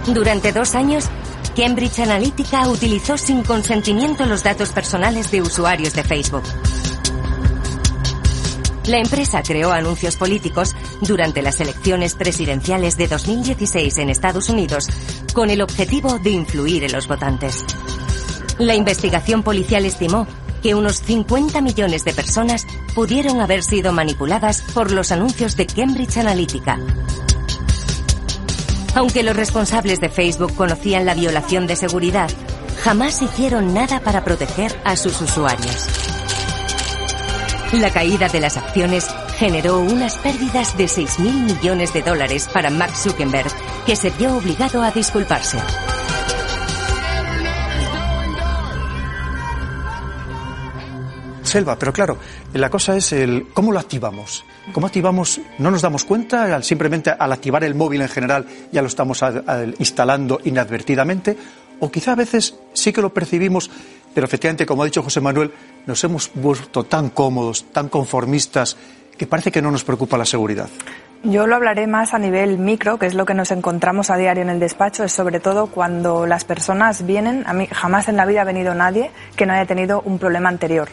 [0.07, 1.05] Durante dos años,
[1.55, 6.43] Cambridge Analytica utilizó sin consentimiento los datos personales de usuarios de Facebook.
[8.85, 14.87] La empresa creó anuncios políticos durante las elecciones presidenciales de 2016 en Estados Unidos
[15.33, 17.63] con el objetivo de influir en los votantes.
[18.57, 20.25] La investigación policial estimó
[20.61, 26.17] que unos 50 millones de personas pudieron haber sido manipuladas por los anuncios de Cambridge
[26.17, 26.79] Analytica.
[28.93, 32.29] Aunque los responsables de Facebook conocían la violación de seguridad,
[32.83, 35.87] jamás hicieron nada para proteger a sus usuarios.
[37.73, 42.95] La caída de las acciones generó unas pérdidas de 6.000 millones de dólares para Mark
[42.95, 43.49] Zuckerberg,
[43.85, 45.57] que se vio obligado a disculparse.
[51.51, 52.17] Selva, pero claro,
[52.53, 54.45] la cosa es el cómo lo activamos.
[54.71, 55.41] ¿Cómo activamos?
[55.57, 59.21] No nos damos cuenta simplemente al activar el móvil en general ya lo estamos
[59.77, 61.35] instalando inadvertidamente
[61.81, 63.69] o quizá a veces sí que lo percibimos,
[64.13, 65.51] pero efectivamente, como ha dicho José Manuel,
[65.87, 68.77] nos hemos vuelto tan cómodos, tan conformistas
[69.17, 70.69] que parece que no nos preocupa la seguridad.
[71.23, 74.41] Yo lo hablaré más a nivel micro, que es lo que nos encontramos a diario
[74.41, 78.25] en el despacho, es sobre todo cuando las personas vienen, a mí jamás en la
[78.25, 80.89] vida ha venido nadie que no haya tenido un problema anterior.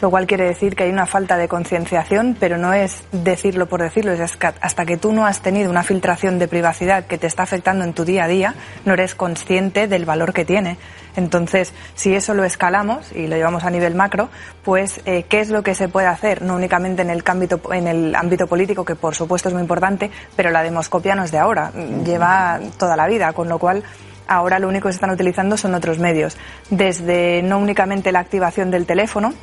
[0.00, 3.80] Lo cual quiere decir que hay una falta de concienciación, pero no es decirlo por
[3.80, 7.28] decirlo, es que hasta que tú no has tenido una filtración de privacidad que te
[7.28, 8.54] está afectando en tu día a día,
[8.84, 10.78] no eres consciente del valor que tiene.
[11.16, 14.28] Entonces, si eso lo escalamos y lo llevamos a nivel macro,
[14.62, 16.42] pues eh, ¿qué es lo que se puede hacer?
[16.42, 20.10] No únicamente en el, ámbito, en el ámbito político, que por supuesto es muy importante,
[20.36, 21.72] pero la demoscopia no es de ahora,
[22.04, 23.82] lleva toda la vida, con lo cual
[24.26, 26.36] ahora lo único que se están utilizando son otros medios.
[26.70, 29.34] Desde no únicamente la activación del teléfono,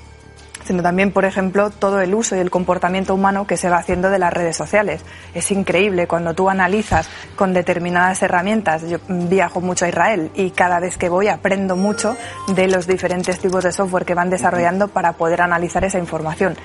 [0.68, 4.10] sino también, por ejemplo, todo el uso y el comportamiento humano que se va haciendo
[4.10, 5.04] de las redes sociales.
[5.34, 8.84] Es increíble cuando tú analizas con determinadas herramientas.
[8.88, 13.40] Yo viajo mucho a Israel y cada vez que voy aprendo mucho de los diferentes
[13.40, 16.58] tipos de software que van desarrollando para poder analizar esa información.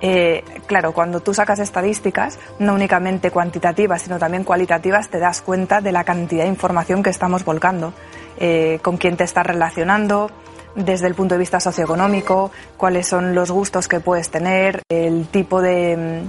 [0.00, 5.80] Eh, claro, cuando tú sacas estadísticas, no únicamente cuantitativas, sino también cualitativas, te das cuenta
[5.80, 7.92] de la cantidad de información que estamos volcando,
[8.38, 10.30] eh, con quién te estás relacionando,
[10.78, 15.60] desde el punto de vista socioeconómico, cuáles son los gustos que puedes tener, el tipo
[15.60, 16.24] de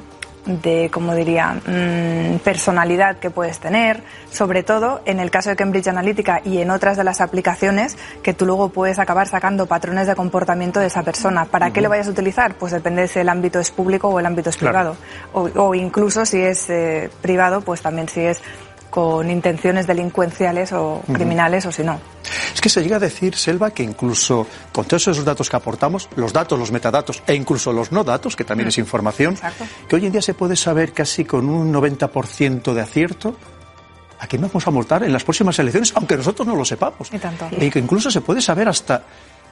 [0.46, 5.88] de, como diría, mm, personalidad que puedes tener, sobre todo en el caso de Cambridge
[5.88, 10.16] Analytica y en otras de las aplicaciones que tú luego puedes acabar sacando patrones de
[10.16, 11.46] comportamiento de esa persona.
[11.46, 12.56] ¿Para qué lo vayas a utilizar?
[12.56, 14.96] Pues depende si el ámbito es público o el ámbito es privado.
[15.34, 18.42] O, incluso si es eh, privado, pues también si es
[18.90, 22.00] con intenciones delincuenciales o criminales o si no.
[22.60, 26.10] Es que se llega a decir, Selva, que incluso con todos esos datos que aportamos,
[26.18, 29.38] los datos, los metadatos e incluso los no datos, que también es información,
[29.88, 33.38] que hoy en día se puede saber casi con un 90% de acierto
[34.20, 37.10] a quién vamos a multar en las próximas elecciones, aunque nosotros no lo sepamos.
[37.58, 39.04] Y, y que incluso se puede saber hasta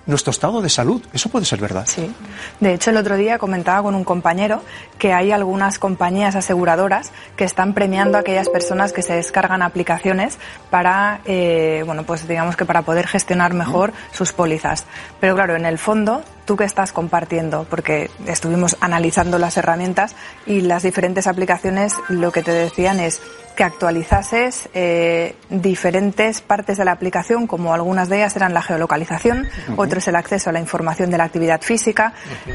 [0.07, 1.01] nuestro estado de salud.
[1.13, 1.85] Eso puede ser verdad.
[1.85, 2.11] Sí.
[2.59, 4.63] De hecho, el otro día comentaba con un compañero
[4.97, 10.39] que hay algunas compañías aseguradoras que están premiando a aquellas personas que se descargan aplicaciones
[10.69, 14.85] para, eh, bueno, pues digamos que para poder gestionar mejor sus pólizas.
[15.19, 20.15] Pero claro, en el fondo, tú que estás compartiendo, porque estuvimos analizando las herramientas
[20.47, 23.21] y las diferentes aplicaciones, lo que te decían es
[23.55, 29.47] que actualizases eh, diferentes partes de la aplicación, como algunas de ellas eran la geolocalización,
[29.75, 32.13] otro es el acceso a la información de la actividad física,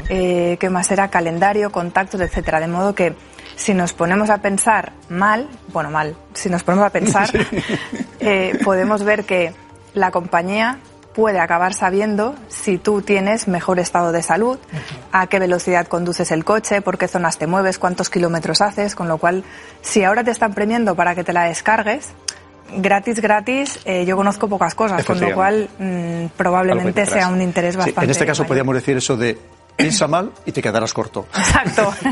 [0.09, 2.59] eh, que más era calendario, contactos, etcétera.
[2.59, 3.15] De modo que
[3.55, 7.29] si nos ponemos a pensar mal, bueno, mal, si nos ponemos a pensar,
[8.19, 9.53] eh, podemos ver que
[9.93, 10.79] la compañía
[11.13, 14.57] puede acabar sabiendo si tú tienes mejor estado de salud,
[15.11, 19.07] a qué velocidad conduces el coche, por qué zonas te mueves, cuántos kilómetros haces, con
[19.07, 19.43] lo cual,
[19.81, 22.13] si ahora te están premiando para que te la descargues,
[22.75, 27.75] gratis, gratis, eh, yo conozco pocas cosas, con lo cual mm, probablemente sea un interés
[27.75, 28.05] bastante.
[28.05, 29.37] en este caso podríamos decir eso de
[29.75, 31.27] piensa mal y te quedarás corto.
[31.35, 31.93] Exacto.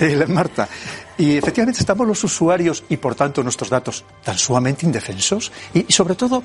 [0.00, 0.68] Eh, Marta,
[1.16, 6.14] y efectivamente estamos los usuarios y por tanto nuestros datos tan sumamente indefensos y sobre
[6.14, 6.42] todo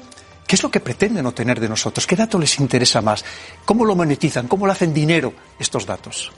[0.47, 2.05] ¿Qué es lo que pretenden obtener de nosotros?
[2.05, 3.23] ¿Qué datos les interesa más?
[3.63, 4.47] ¿Cómo lo monetizan?
[4.47, 6.31] ¿Cómo lo hacen dinero estos datos?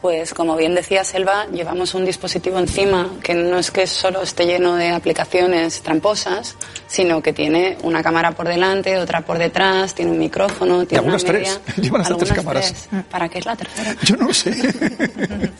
[0.00, 4.46] Pues como bien decía Selva, llevamos un dispositivo encima que no es que solo esté
[4.46, 6.54] lleno de aplicaciones tramposas,
[6.86, 11.16] sino que tiene una cámara por delante, otra por detrás, tiene un micrófono, tiene una
[11.16, 11.60] media, tres.
[11.76, 12.88] Llevan hasta tres cámaras.
[13.10, 13.96] ¿Para qué es la tercera?
[14.04, 14.52] Yo no lo sé.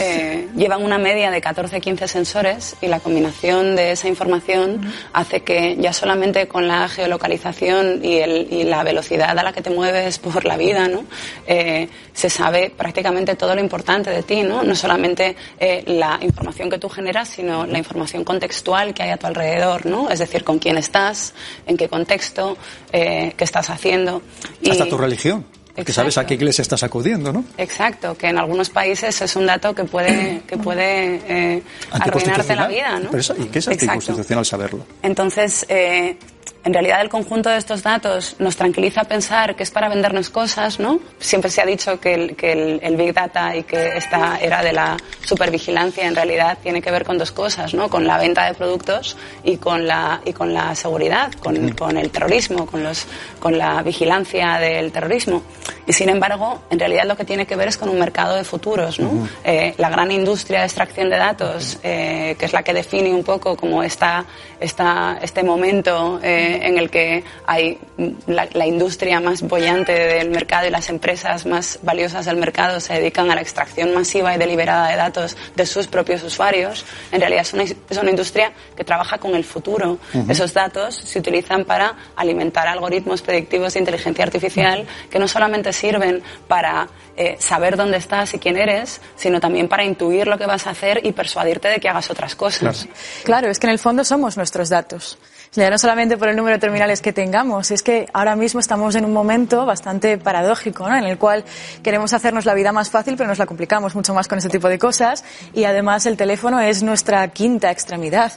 [0.00, 4.80] Eh, llevan una media de 14-15 sensores y la combinación de esa información
[5.12, 9.62] hace que ya solamente con la geolocalización y, el, y, la velocidad a la que
[9.62, 11.04] te mueves por la vida, ¿no?
[11.46, 14.62] Eh, se sabe prácticamente todo lo importante de ti, ¿no?
[14.62, 19.16] No solamente eh, la información que tú generas, sino la información contextual que hay a
[19.16, 20.10] tu alrededor, ¿no?
[20.10, 21.34] Es decir, con quién estás,
[21.66, 22.56] en qué contexto,
[22.90, 24.22] qué estás haciendo.
[24.68, 27.44] Hasta tu religión que sabes a qué iglesia estás acudiendo, ¿no?
[27.56, 32.68] Exacto, que en algunos países es un dato que puede, que puede eh, arruinarte la
[32.68, 33.10] vida, ¿no?
[33.38, 34.84] ¿y qué es anticonstitucional saberlo?
[35.02, 36.16] Entonces, eh,
[36.64, 40.78] en realidad el conjunto de estos datos nos tranquiliza pensar que es para vendernos cosas,
[40.80, 41.00] ¿no?
[41.18, 44.72] Siempre se ha dicho que el, que el, Big Data y que esta era de
[44.72, 47.88] la supervigilancia en realidad tiene que ver con dos cosas, ¿no?
[47.88, 52.10] Con la venta de productos y con la, y con la seguridad, con, con el
[52.10, 53.06] terrorismo, con, los,
[53.38, 55.42] con la vigilancia del terrorismo.
[55.88, 58.44] Y sin embargo, en realidad lo que tiene que ver es con un mercado de
[58.44, 59.26] futuros, ¿no?
[59.42, 63.24] Eh, la gran industria de extracción de datos, eh, que es la que define un
[63.24, 64.26] poco cómo está,
[64.60, 67.78] está este momento eh, en el que hay
[68.26, 73.30] la, industria más bollante del mercado y las empresas más valiosas del mercado se dedican
[73.30, 77.54] a la extracción masiva y deliberada de datos de sus propios usuarios, en realidad es
[77.54, 79.96] una, es una industria que trabaja con el futuro.
[80.28, 86.22] Esos datos se utilizan para alimentar algoritmos predictivos de inteligencia artificial que no solamente sirven
[86.46, 90.66] para eh, saber dónde estás y quién eres, sino también para intuir lo que vas
[90.66, 92.86] a hacer y persuadirte de que hagas otras cosas.
[93.24, 95.18] claro es que en el fondo somos nuestros datos
[95.56, 99.04] no solamente por el número de terminales que tengamos, es que ahora mismo estamos en
[99.04, 100.96] un momento bastante paradójico, ¿no?
[100.96, 101.44] En el cual
[101.82, 104.68] queremos hacernos la vida más fácil, pero nos la complicamos mucho más con ese tipo
[104.68, 108.32] de cosas y además el teléfono es nuestra quinta extremidad.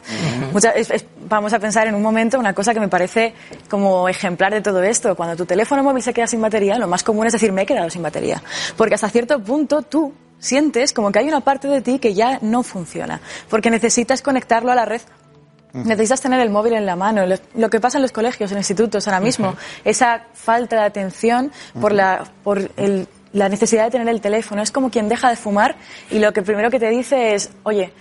[1.27, 3.33] vamos a pensar en un momento una cosa que me parece
[3.69, 5.15] como ejemplar de todo esto.
[5.15, 7.65] Cuando tu teléfono móvil se queda sin batería, lo más común es decir, me he
[7.65, 8.41] quedado sin batería.
[8.77, 12.39] Porque hasta cierto punto tú sientes como que hay una parte de ti que ya
[12.41, 15.01] no funciona, porque necesitas conectarlo a la red
[15.73, 17.23] Necesitas tener el móvil en la mano.
[17.55, 19.55] Lo que pasa en los colegios, en institutos ahora mismo,
[19.85, 24.61] esa falta de atención por, la, por el la necesidad de tener el teléfono.
[24.61, 25.75] Es como quien deja de fumar
[26.09, 27.91] y lo que primero que te dice es, oye,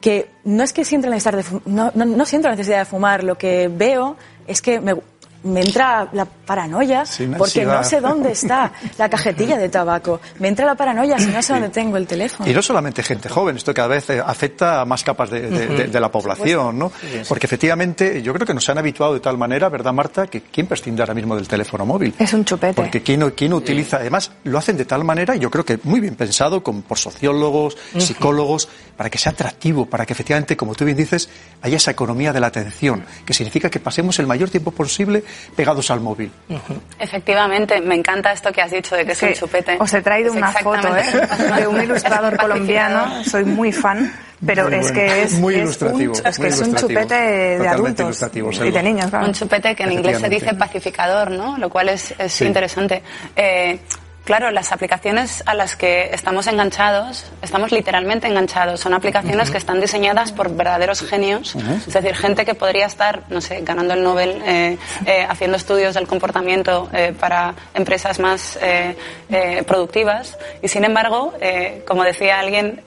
[0.00, 2.78] que no es que sienta la necesidad de fumar, no, no, no siento la necesidad
[2.80, 4.16] de fumar, lo que veo
[4.46, 4.94] es que me,
[5.42, 10.20] me entra la paranoia Sí, porque no sé dónde está la cajetilla de tabaco.
[10.38, 12.48] Me entra la paranoia si no sé dónde tengo el teléfono.
[12.50, 15.66] Y no solamente gente joven, esto cada vez eh, afecta a más capas de, de-
[15.68, 16.92] de- de la población, ¿no?
[17.28, 20.26] Porque efectivamente yo creo que nos han habituado de tal manera, ¿verdad, Marta?
[20.26, 22.14] Que ¿quién prescinde ahora mismo del teléfono móvil?
[22.18, 22.74] Es un chupete.
[22.74, 23.96] Porque ¿quién, no- quién utiliza?
[23.98, 26.98] Además, lo hacen de tal manera, y yo creo que muy bien pensado, con, por
[26.98, 31.28] sociólogos, psicólogos, para que sea atractivo, para que efectivamente, como tú bien dices,
[31.62, 35.24] haya esa economía de la atención, que significa que pasemos el mayor tiempo posible
[35.56, 36.30] pegados al móvil.
[36.98, 39.76] Efectivamente, me encanta esto que has dicho de que es, un chupete.
[39.80, 41.00] Os he traído Es una foto ¿eh?
[41.00, 44.12] exactamente- de un ilustrador colombiano, soy muy fan,
[44.44, 44.94] pero Muy es bueno.
[44.94, 48.50] que es, Muy es ilustrativo, un, es, que muy es un chupete de adultos ilustrativo,
[48.52, 49.06] y de niños.
[49.10, 49.26] claro.
[49.26, 51.58] Un chupete que en inglés se dice pacificador, ¿no?
[51.58, 52.44] Lo cual es, es Sí.
[52.46, 53.02] interesante.
[53.36, 53.78] Eh,
[54.30, 58.78] claro, las aplicaciones a las que estamos enganchados, estamos literalmente enganchados.
[58.78, 61.56] Son aplicaciones que están diseñadas por verdaderos genios.
[61.56, 65.94] Es decir, gente que podría estar, no sé, ganando el Nobel, eh, eh, haciendo estudios
[65.96, 68.56] del comportamiento eh, para empresas más
[69.66, 70.38] productivas.
[70.62, 71.34] Y sin embargo,
[71.86, 72.82] como decía alguien,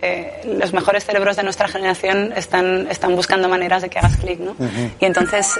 [0.45, 4.55] los mejores cerebros de nuestra generación están, están buscando maneras de que hagas clic, ¿no?
[4.99, 5.59] Y entonces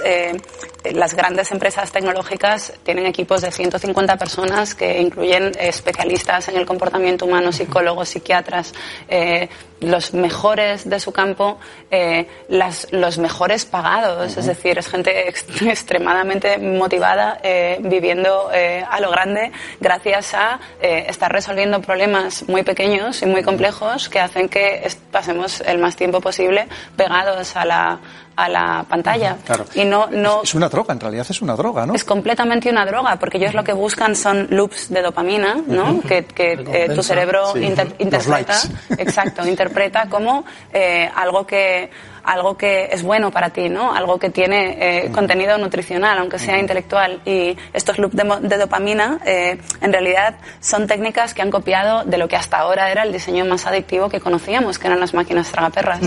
[0.92, 7.24] las grandes empresas tecnológicas tienen equipos de 150 personas que incluyen especialistas en el comportamiento
[7.26, 8.72] humano, psicólogos, psiquiatras,
[9.08, 9.48] eh,
[9.80, 11.58] los mejores de su campo,
[11.90, 18.48] eh, las, los mejores pagados, es decir, es gente ex- extremadamente motivada eh, viviendo
[18.88, 24.48] a lo grande gracias a estar resolviendo problemas muy pequeños y muy complejos que hacen
[24.48, 26.66] que pasemos el más tiempo posible
[26.96, 27.98] pegados a la,
[28.36, 29.36] a la pantalla.
[29.44, 29.64] Claro.
[29.74, 31.94] Y no, no, Es una droga, en realidad es una droga, ¿no?
[31.94, 36.00] es completamente una droga, porque ellos lo que buscan son loops de dopamina, ¿no?
[36.00, 37.60] Que, que, eh, tu cerebro Sí.
[37.64, 38.54] inter- interpreta,
[38.98, 41.90] exacto, interpreta como eh, algo que
[42.24, 43.94] algo que es bueno para ti, ¿no?
[43.94, 47.20] Algo que tiene eh, contenido nutricional, aunque sea intelectual.
[47.24, 52.16] Y estos loops de, de dopamina, eh, en realidad, son técnicas que han copiado de
[52.18, 55.50] lo que hasta ahora era el diseño más adictivo que conocíamos, que eran las máquinas
[55.50, 56.00] tragaperras.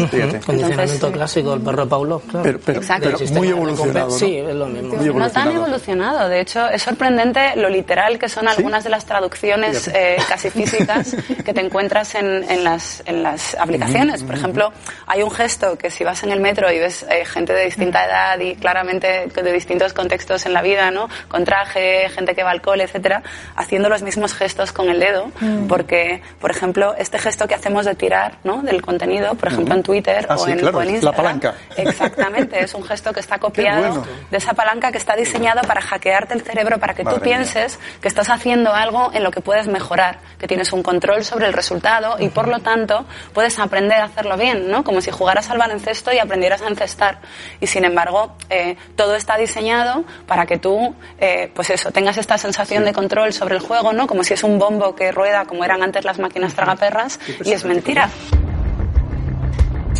[0.45, 2.19] Condicionamiento clásico, el perro Paulo.
[2.19, 2.43] Claro.
[2.43, 3.09] Pero- pero- Exacto.
[3.15, 4.07] pero muy evolucionado.
[4.09, 4.11] ¿no?
[4.15, 4.95] Sí, es lo mismo.
[4.95, 6.29] Muy No tan evolucionado.
[6.29, 11.15] De hecho, es sorprendente lo literal que son algunas de las traducciones eh, casi físicas
[11.45, 14.23] que te encuentras en, en las, en las aplicaciones.
[14.23, 14.71] Por ejemplo,
[15.05, 18.03] hay un gesto que si vas en el metro y ves eh, gente de distinta
[18.05, 21.07] edad y claramente de distintos contextos en la vida, ¿no?
[21.27, 23.21] Con traje, gente que va al cole, etcétera,
[23.55, 25.67] haciendo los mismos gestos con el dedo, Mm.
[25.67, 28.61] porque, por ejemplo, este gesto que hacemos de tirar, ¿no?
[28.63, 31.23] Del contenido, por ejemplo, en Twitter Ah, o, sí, en, claro, o en la Instagram.
[31.39, 31.53] palanca.
[31.75, 34.07] Exactamente, es un gesto que está copiado bueno.
[34.31, 37.79] de esa palanca que está diseñado para hackearte el cerebro, para que Madre tú pienses
[38.01, 41.53] que estás haciendo algo en lo que puedes mejorar, que tienes un control sobre el
[41.53, 44.83] resultado y por lo tanto puedes aprender a hacerlo bien, ¿no?
[44.83, 47.19] Como si jugaras al baloncesto y aprendieras a encestar.
[47.59, 52.37] Y sin embargo, eh, todo está diseñado para que tú, eh, pues eso, tengas esta
[52.37, 54.07] sensación de control sobre el juego, ¿no?
[54.07, 57.65] Como si es un bombo que rueda como eran antes las máquinas tragaperras y es
[57.65, 58.09] mentira.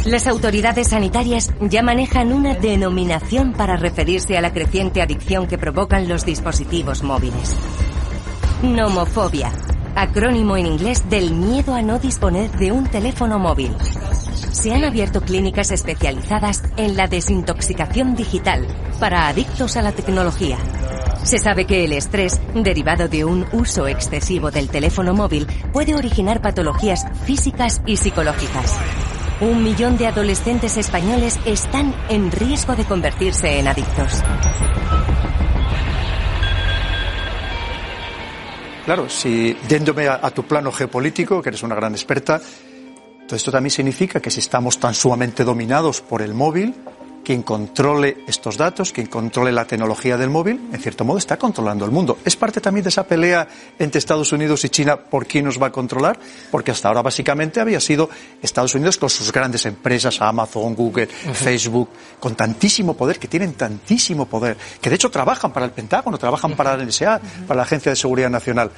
[0.06, 6.08] Las autoridades sanitarias ya manejan una denominación para referirse a la creciente adicción que provocan
[6.08, 7.58] los dispositivos móviles.
[8.62, 9.52] Nomofobia,
[9.98, 13.76] acrónimo en inglés del miedo a no disponer de un teléfono móvil.
[14.52, 18.68] Se han abierto clínicas especializadas en la desintoxicación digital
[19.00, 20.58] para adictos a la tecnología.
[21.24, 26.42] Se sabe que el estrés, derivado de un uso excesivo del teléfono móvil, puede originar
[26.42, 28.78] patologías físicas y psicológicas.
[29.42, 34.24] Un millón de adolescentes españoles están en riesgo de convertirse en adictos.
[38.88, 42.40] Claro, si yéndome a, a tu plano geopolítico, que eres una gran experta,
[43.28, 46.74] todo esto también significa que si estamos tan sumamente dominados por el móvil,
[47.28, 51.84] quien controle estos datos, quien controle la tecnología del móvil, en cierto modo está controlando
[51.84, 52.20] el mundo.
[52.24, 53.46] ¿Es parte también de esa pelea
[53.78, 56.18] entre Estados Unidos y China por quién nos va a controlar?
[56.50, 58.10] Porque hasta ahora básicamente había sido
[58.42, 64.26] Estados Unidos con sus grandes empresas, Amazon, Google, Facebook, con tantísimo poder, que tienen tantísimo
[64.26, 67.92] poder, que de hecho trabajan para el Pentágono, trabajan para la NSA, para la Agencia
[67.92, 68.72] de Seguridad Nacional.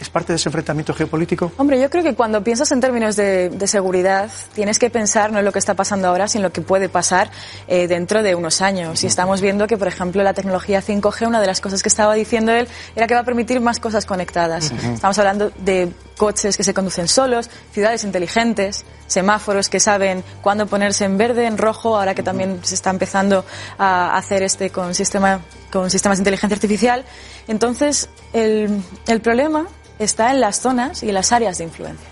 [0.00, 1.52] ¿Es parte de ese enfrentamiento geopolítico?
[1.56, 5.38] Hombre, yo creo que cuando piensas en términos de, de seguridad, tienes que pensar no
[5.38, 7.30] en lo que está pasando ahora, sino en lo que puede pasar
[7.68, 9.04] eh, dentro de unos años.
[9.04, 12.14] Y estamos viendo que, por ejemplo, la tecnología 5G, una de las cosas que estaba
[12.14, 14.72] diciendo él, era que va a permitir más cosas conectadas.
[14.72, 21.04] Estamos hablando de coches que se conducen solos, ciudades inteligentes, semáforos que saben cuándo ponerse
[21.04, 23.44] en verde, en rojo, ahora que también se está empezando
[23.78, 25.40] a hacer este con sistema
[25.74, 27.04] con sistemas de inteligencia artificial.
[27.48, 29.66] Entonces, el, el problema
[29.98, 32.08] está en las zonas y en las áreas de influencia.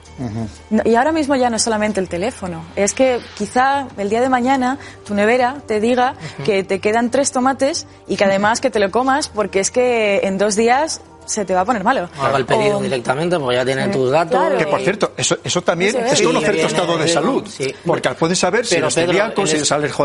[0.84, 4.28] Y ahora mismo ya no es solamente el teléfono, es que quizá el día de
[4.28, 8.78] mañana tu nevera te diga que te quedan tres tomates y que además que te
[8.78, 12.08] lo comas porque es que en dos días se te va a poner malo.
[12.20, 14.38] Haga el pedido O- directamente porque ya tienen tus datos.
[14.38, 14.58] Claro.
[14.58, 16.12] Que por cierto, eso, eso también Eso es.
[16.20, 17.46] es conocer Sí, tu estado de salud.
[17.48, 17.74] sí.
[17.86, 20.04] Porque puedes saber si Pero, eres Pedro, celíaco, si eres alérgico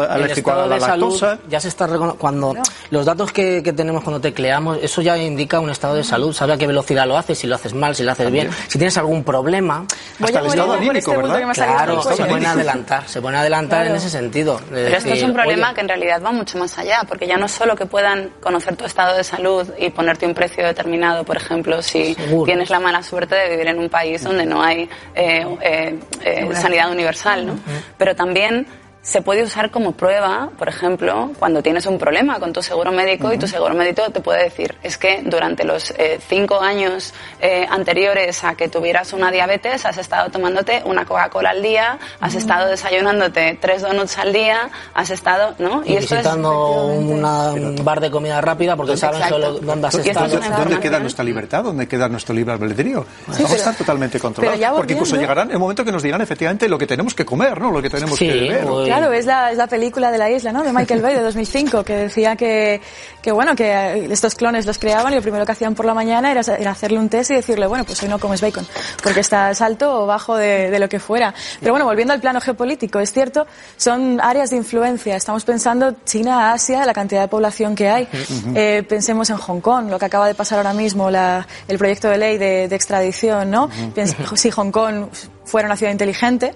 [0.51, 1.39] a la de salud lactosa.
[1.49, 1.87] Ya se está
[2.17, 2.55] cuando
[2.91, 6.33] los datos que, que tenemos cuando tecleamos, eso ya indica un estado de salud.
[6.33, 8.77] Sabe a qué velocidad lo haces, si lo haces mal, si lo haces bien, si
[8.77, 9.85] tienes algún problema.
[10.19, 11.53] Voy Hasta a el estado anímico, este ¿verdad?
[11.53, 13.89] Claro, se pueden adelantar, se pueden adelantar Claro.
[13.91, 14.57] en ese sentido.
[14.59, 17.01] de Pero esto es decir, un problema oye, que en realidad va mucho más allá,
[17.07, 20.65] porque ya no solo que puedan conocer tu estado de salud y ponerte un precio
[20.65, 22.45] determinado, por ejemplo, si Seguro.
[22.45, 26.49] tienes la mala suerte de vivir en un país donde no hay eh, eh, eh,
[26.53, 27.59] sanidad universal, ¿no?
[27.97, 28.65] Pero también
[29.07, 33.31] se puede usar como prueba, por ejemplo, cuando tienes un problema con tu seguro médico
[33.31, 37.65] y tu seguro médico te puede decir, es que durante los eh, cinco años eh,
[37.69, 42.67] anteriores a que tuvieras una diabetes has estado tomándote una Coca-Cola al día, has estado
[42.67, 45.83] desayunándote tres donuts al día, has estado, ¿no?
[45.85, 49.93] y esto es- visitando una- un bar de comida rápida porque saben solo dónde has
[49.95, 50.57] Y esto es estado.
[50.65, 51.63] ¿Dónde queda nuestra libertad?
[51.63, 53.05] ¿Dónde queda nuestro libre albedrío?
[53.25, 54.75] Vamos pero- a estar totalmente controlados.
[54.75, 57.71] porque incluso llegarán el momento que nos dirán efectivamente lo que tenemos que comer, ¿no?
[57.71, 58.65] Lo que tenemos Sí, que beber.
[58.65, 60.63] o- Claro, es la, es la película de la isla, ¿no?
[60.63, 62.81] De Michael Bay de 2005, que decía que,
[63.21, 65.93] que bueno, que eh, estos clones los creaban y lo primero que hacían por la
[65.93, 68.65] mañana era, era hacerle un test y decirle, bueno, pues hoy no comes bacon,
[69.03, 71.33] porque estás alto o bajo de, de lo que fuera.
[71.59, 75.15] Pero bueno, volviendo al plano geopolítico, es cierto, son áreas de influencia.
[75.15, 78.07] Estamos pensando China, Asia, la cantidad de población que hay.
[78.55, 82.07] Eh, pensemos en Hong Kong, lo que acaba de pasar ahora mismo, la- el proyecto
[82.09, 83.69] de ley de, de extradición, ¿no?
[83.95, 85.07] Pens- Si Hong Kong
[85.45, 86.53] fuera una ciudad inteligente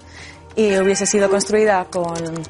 [0.55, 2.43] y hubiese sido construida con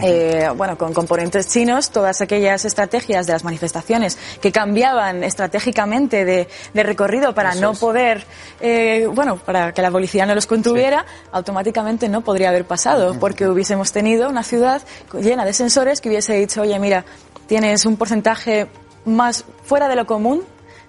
[0.00, 6.48] eh, bueno, con componentes chinos, todas aquellas estrategias de las manifestaciones que cambiaban estratégicamente de,
[6.72, 8.24] de recorrido para no poder,
[8.60, 13.46] eh, bueno, para que la policía no los contuviera, automáticamente no podría haber pasado, porque
[13.46, 14.80] hubiésemos tenido una ciudad
[15.12, 17.04] llena de sensores que hubiese dicho, oye, mira,
[17.46, 18.68] tienes un porcentaje
[19.04, 20.42] más fuera de lo común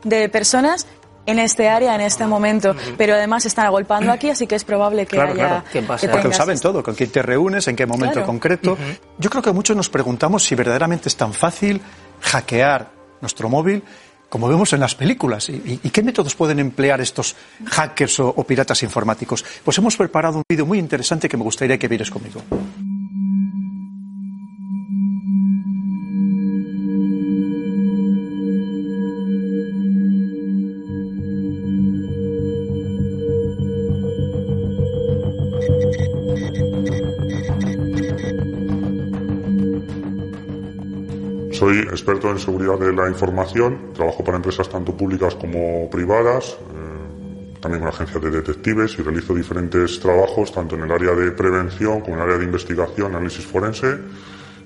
[0.04, 0.88] de personas
[1.26, 5.06] en este área, en este momento, pero además están agolpando aquí, así que es probable
[5.06, 5.64] que Claro, haya claro.
[5.72, 6.08] ¿Qué pasa?
[6.08, 6.72] que Porque lo saben esto.
[6.72, 8.28] todo, con quién te reúnes, en qué momento Claro.
[8.28, 8.78] concreto.
[9.18, 11.82] Yo creo que muchos nos preguntamos si verdaderamente es tan fácil
[12.22, 12.90] hackear
[13.22, 13.84] nuestro móvil
[14.30, 15.48] como vemos en las películas.
[15.50, 17.36] ¿Y, qué métodos pueden emplear estos
[17.68, 19.46] hackers o, o piratas informáticos?
[19.64, 22.42] Pues hemos preparado un vídeo muy interesante que me gustaría que vieres conmigo.
[41.64, 47.58] Soy experto en seguridad de la información, trabajo para empresas tanto públicas como privadas, eh,
[47.62, 52.02] también con agencias de detectives y realizo diferentes trabajos tanto en el área de prevención
[52.02, 53.98] como en el área de investigación, análisis forense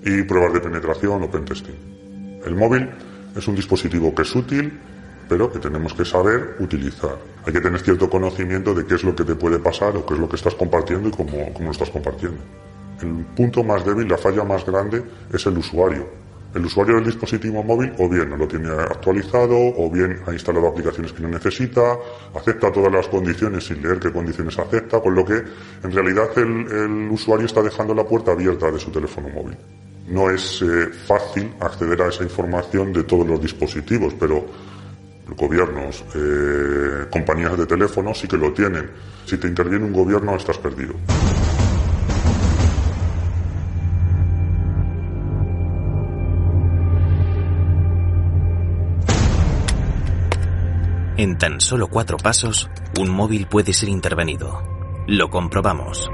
[0.03, 2.41] y pruebas de penetración o pentesting.
[2.43, 2.89] El móvil
[3.35, 4.73] es un dispositivo que es útil,
[5.29, 7.19] pero que tenemos que saber utilizar.
[7.45, 10.15] Hay que tener cierto conocimiento de qué es lo que te puede pasar o qué
[10.15, 12.41] es lo que estás compartiendo y cómo, cómo lo estás compartiendo.
[13.03, 16.25] El punto más débil, la falla más grande, es el usuario.
[16.53, 20.67] El usuario del dispositivo móvil o bien no lo tiene actualizado o bien ha instalado
[20.67, 21.97] aplicaciones que no necesita,
[22.33, 25.35] acepta todas las condiciones sin leer qué condiciones acepta, con lo que
[25.83, 29.57] en realidad el, usuario está dejando la puerta abierta de su teléfono móvil.
[30.07, 34.45] No es eh, fácil acceder a esa información de todos los dispositivos, pero
[35.35, 38.89] gobiernos, eh, compañías de teléfono sí que lo tienen.
[39.25, 40.93] Si te interviene un gobierno estás perdido.
[51.19, 54.61] En tan solo cuatro pasos, un móvil puede ser intervenido.
[55.07, 56.11] Lo comprobamos.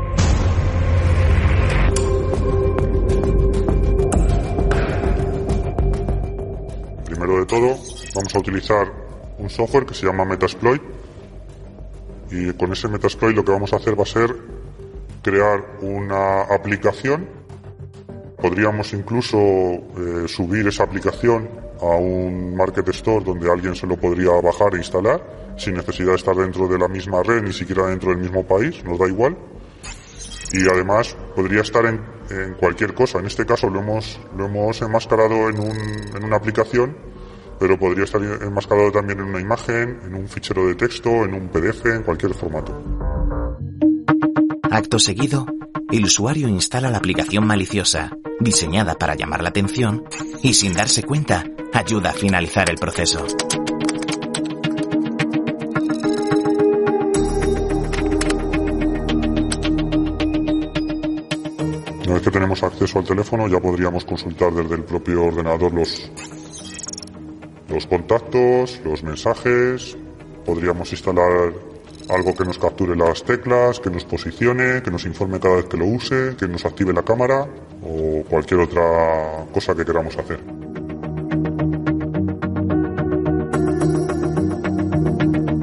[7.03, 7.77] Primero de todo,
[8.15, 8.93] vamos a utilizar
[9.39, 10.81] un software que se llama Metasploit.
[12.31, 14.33] Y con ese Metasploit lo que vamos a hacer va a ser
[15.21, 17.27] crear una aplicación.
[18.41, 24.31] Podríamos incluso eh, subir esa aplicación a un Market Store donde alguien se lo podría
[24.41, 28.09] bajar e instalar sin necesidad de estar dentro de la misma red, ni siquiera dentro
[28.09, 29.37] del mismo país, nos da igual.
[30.51, 31.99] Y además podría estar en,
[32.29, 33.19] en cualquier cosa.
[33.19, 35.77] En este caso lo hemos, lo hemos enmascarado en, un,
[36.15, 36.95] en una aplicación,
[37.59, 41.47] pero podría estar enmascarado también en una imagen, en un fichero de texto, en un
[41.49, 42.81] PDF, en cualquier formato.
[44.69, 45.45] Acto seguido,
[45.97, 50.03] el usuario instala la aplicación maliciosa, diseñada para llamar la atención,
[50.41, 53.27] y sin darse cuenta, ayuda a finalizar el proceso.
[62.05, 66.11] Una vez que tenemos acceso al teléfono ya podríamos consultar desde el propio ordenador los,
[67.69, 69.95] los contactos, los mensajes,
[70.43, 71.53] podríamos instalar
[72.13, 75.77] algo que nos capture las teclas, que nos posicione, que nos informe cada vez que
[75.77, 77.47] lo use, que nos active la cámara
[77.81, 80.39] o cualquier otra cosa que queramos hacer.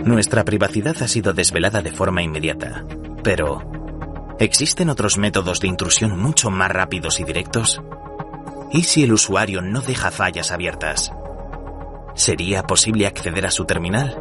[0.05, 2.85] Nuestra privacidad ha sido desvelada de forma inmediata,
[3.23, 3.63] pero
[4.41, 7.81] ¿existen otros métodos de intrusión mucho más rápidos y directos?
[8.73, 11.13] ¿Y si el usuario no deja fallas abiertas?
[12.15, 14.21] ¿Sería posible acceder a su terminal?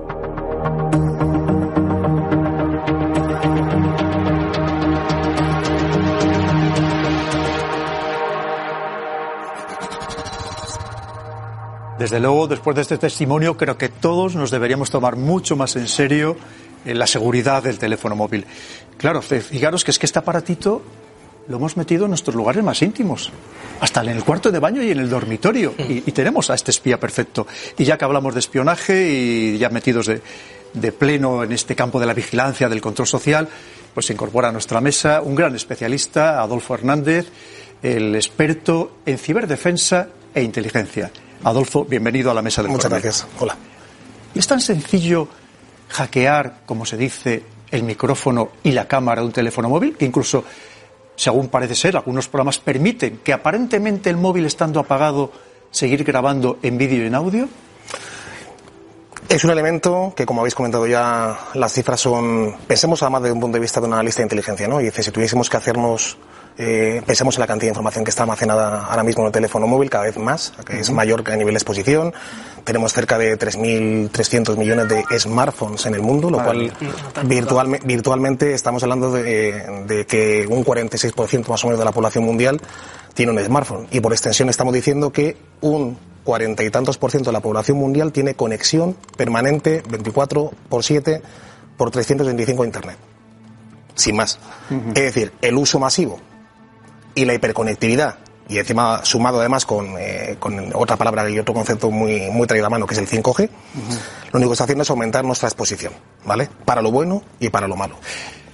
[12.10, 15.88] Desde luego, después de este testimonio, creo que todos nos deberíamos tomar mucho más en
[15.88, 16.38] serio
[16.84, 18.48] eh, la seguridad del teléfono móvil.
[18.98, 20.82] Claro, fijaros que es que este aparatito
[21.48, 23.32] lo hemos metido en nuestros lugares más íntimos,
[23.80, 27.00] hasta en el cuarto de baño y en el dormitorio, y, tenemos a este espía
[27.00, 27.46] perfecto.
[27.78, 30.24] Y ya que hablamos de espionaje y ya metidos de,
[30.74, 33.48] de pleno en este campo de la vigilancia, del control social,
[33.94, 37.28] pues se incorpora a nuestra mesa un gran especialista, Adolfo Hernández,
[37.84, 41.12] el experto en ciberdefensa e inteligencia.
[41.44, 43.28] Adolfo, bienvenido a la mesa del Muchas gracias.
[43.40, 43.56] Hola.
[44.36, 45.28] ¿Es tan sencillo
[45.88, 49.96] hackear, como se dice, el micrófono y la cámara de un teléfono móvil?
[49.96, 50.44] Que incluso,
[51.16, 55.32] según parece ser, algunos programas permiten que aparentemente el móvil estando apagado
[55.72, 57.48] seguir grabando en vídeo y en audio.
[59.30, 62.58] Es un elemento que, como habéis comentado ya, las cifras son.
[62.68, 64.82] Pensemos además desde un punto de vista de una lista de inteligencia, ¿no?
[64.82, 66.18] Y dice, si tuviésemos que hacernos.
[66.62, 69.66] Eh, pensemos en la cantidad de información que está almacenada ahora mismo en el teléfono
[69.66, 72.14] móvil, cada vez más, que es mayor que a nivel de exposición.
[72.66, 76.74] Tenemos cerca de 3.300 millones de smartphones en el mundo, lo cual
[77.24, 82.26] virtualme- virtualmente estamos hablando de, de que un 46% más o menos de la población
[82.26, 82.60] mundial
[83.14, 83.88] tiene un smartphone.
[83.92, 87.78] Y por extensión estamos diciendo que un cuarenta y tantos por ciento de la población
[87.78, 91.22] mundial tiene conexión permanente 24 por 7
[91.78, 92.98] por 325 a Internet.
[93.96, 94.40] Sin más.
[94.94, 96.20] Es decir, el uso masivo
[97.16, 101.92] y la hiperconectividad, y encima sumado además con, eh, con otra palabra y otro concepto
[101.92, 103.50] muy, muy traído a mano, que es el 5G,
[104.32, 105.94] lo único que está haciendo es aumentar nuestra exposición,
[106.26, 106.50] ¿vale?
[106.66, 107.96] Para lo bueno y para lo malo.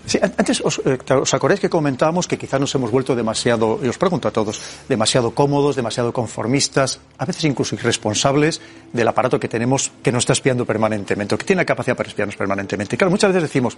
[0.07, 3.79] Sí, an- antes os, eh, ¿os acordáis que comentábamos que quizás nos hemos vuelto demasiado,
[3.81, 8.61] y os pregunto a todos, demasiado cómodos, demasiado conformistas, a veces incluso irresponsables
[8.93, 12.09] del aparato que tenemos que nos está espiando permanentemente, o que tiene la capacidad para
[12.09, 12.97] espiarnos permanentemente.
[12.97, 13.77] Claro, muchas veces decimos,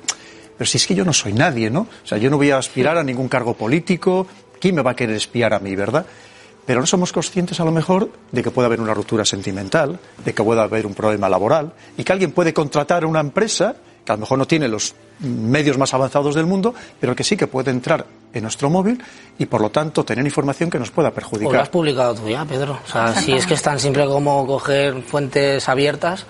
[0.57, 1.82] pero si es que yo no soy nadie, ¿no?
[2.03, 4.28] O sea, yo no voy a aspirar a ningún cargo político,
[4.59, 6.05] ¿quién me va a querer espiar a mí, verdad?
[6.65, 10.33] Pero no somos conscientes a lo mejor de que puede haber una ruptura sentimental, de
[10.33, 14.11] que puede haber un problema laboral y que alguien puede contratar a una empresa que
[14.11, 17.47] a lo mejor no tiene los medios más avanzados del mundo, pero que sí que
[17.47, 19.01] puede entrar en nuestro móvil
[19.37, 21.71] y por lo tanto tener información que nos pueda O lo has perjudicar.
[21.71, 22.79] publicado tú ya, Pedro.
[22.85, 26.25] O sea, si es que es tan simple como coger fuentes abiertas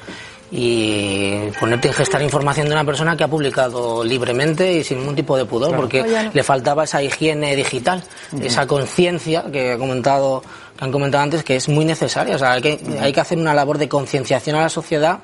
[0.51, 5.15] y ponerte a gestar información de una persona que ha publicado libremente y sin ningún
[5.15, 5.81] tipo de pudor, Claro.
[5.83, 6.31] porque Oye, no.
[6.33, 8.03] le faltaba esa higiene digital,
[8.41, 10.41] esa conciencia que ha comentado
[10.77, 12.35] que han comentado antes que es muy necesaria.
[12.35, 15.19] O sea, hay que, hay que hacer una labor de concienciación a la sociedad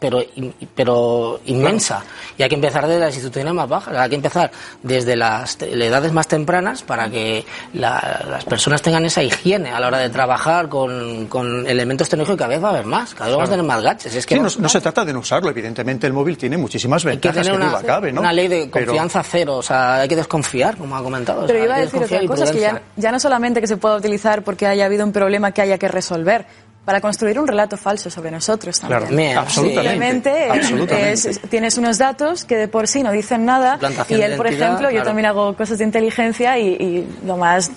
[0.00, 2.02] pero in- pero inmensa.
[2.38, 3.94] Y hay que empezar desde las instituciones más bajas.
[3.96, 4.50] Hay que empezar
[4.82, 7.44] desde las edades más tempranas para que
[7.74, 12.36] la- las personas tengan esa higiene a la hora de trabajar con, con elementos tecnológicos
[12.36, 14.26] que cada vez va a haber más cada vez vamos a tener más gadgets es
[14.26, 17.28] que Sí, no, se trata de no usarlo, evidentemente el móvil tiene muchísimas hay que
[17.28, 18.20] ventajas tener que una, duda cabe, ¿no?
[18.22, 19.56] una ley de Pero- confianza cero.
[19.56, 21.42] O sea hay que desconfiar como ha comentado.
[21.42, 23.66] O Pero sea, iba a decir otra cosa, es que ya, ya no solamente que
[23.66, 26.46] se pueda utilizar porque haya habido un problema que haya que resolver,
[26.84, 29.00] para construir un relato falso sobre nosotros también.
[29.00, 31.12] Claro, Bien, absolutamente, Simplemente, absolutamente.
[31.12, 33.78] es- tienes unos datos que de por sí no dicen nada
[34.08, 37.70] y él, por ejemplo, yo también hago cosas de inteligencia y, y lo más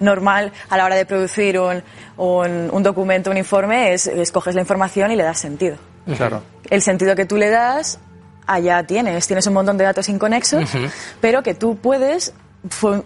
[0.00, 1.82] normal a la hora de producir un,
[2.16, 5.76] un, un documento, un informe, es escoges la información y le das sentido.
[6.16, 6.42] Claro.
[6.70, 7.98] El sentido que tú le das,
[8.46, 9.26] allá tienes.
[9.26, 10.70] Tienes un montón de datos inconexos,
[11.20, 12.32] pero que tú puedes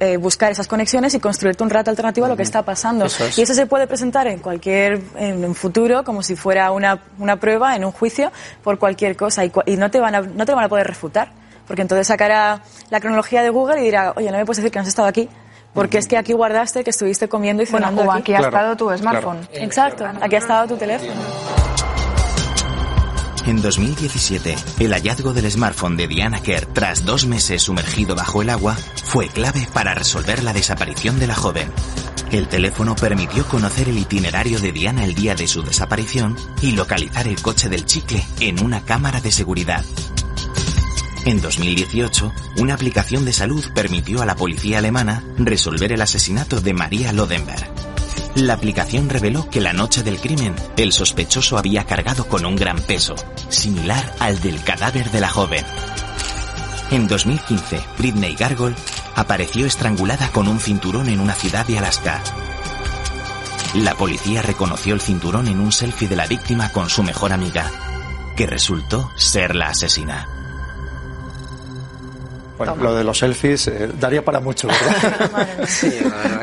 [0.01, 3.05] eh, buscar esas conexiones y construirte un rato alternativo a lo que está pasando.
[3.07, 3.39] Eso es.
[3.39, 7.37] Y eso se puede presentar en cualquier, en un futuro, como si fuera una, una
[7.37, 8.31] prueba, en un juicio,
[8.63, 9.45] por cualquier cosa.
[9.45, 11.33] Y, y no, te van a, no te van a poder refutar.
[11.67, 14.79] Porque entonces sacará la cronología de Google y dirá, oye, no me puedes decir que
[14.79, 15.29] no has estado aquí.
[15.73, 18.57] Porque es que aquí guardaste que estuviste comiendo y Bueno, cenando o aquí ha Claro,
[18.57, 19.39] estado tu smartphone.
[19.47, 19.65] claro.
[19.65, 21.13] Exacto, aquí ha estado tu teléfono.
[23.47, 28.51] En 2017, el hallazgo del smartphone de Diana Kerr tras dos meses sumergido bajo el
[28.51, 31.70] agua fue clave para resolver la desaparición de la joven.
[32.30, 37.26] El teléfono permitió conocer el itinerario de Diana el día de su desaparición y localizar
[37.26, 39.84] el coche del chicle en una cámara de seguridad.
[41.24, 46.72] En 2018, una aplicación de salud permitió a la policía alemana resolver el asesinato de
[46.72, 47.89] María Lodenberg.
[48.37, 52.81] La aplicación reveló que la noche del crimen, el sospechoso había cargado con un gran
[52.81, 53.16] peso,
[53.49, 55.64] similar al del cadáver de la joven.
[56.93, 58.74] En 2015, Britney Gargol
[59.16, 62.22] apareció estrangulada con un cinturón en una ciudad de Alaska.
[63.74, 67.68] La policía reconoció el cinturón en un selfie de la víctima con su mejor amiga,
[68.37, 70.39] que resultó ser la asesina.
[72.61, 75.59] Bueno, lo de los selfies eh, daría para mucho, ¿verdad?
[75.67, 75.91] sí,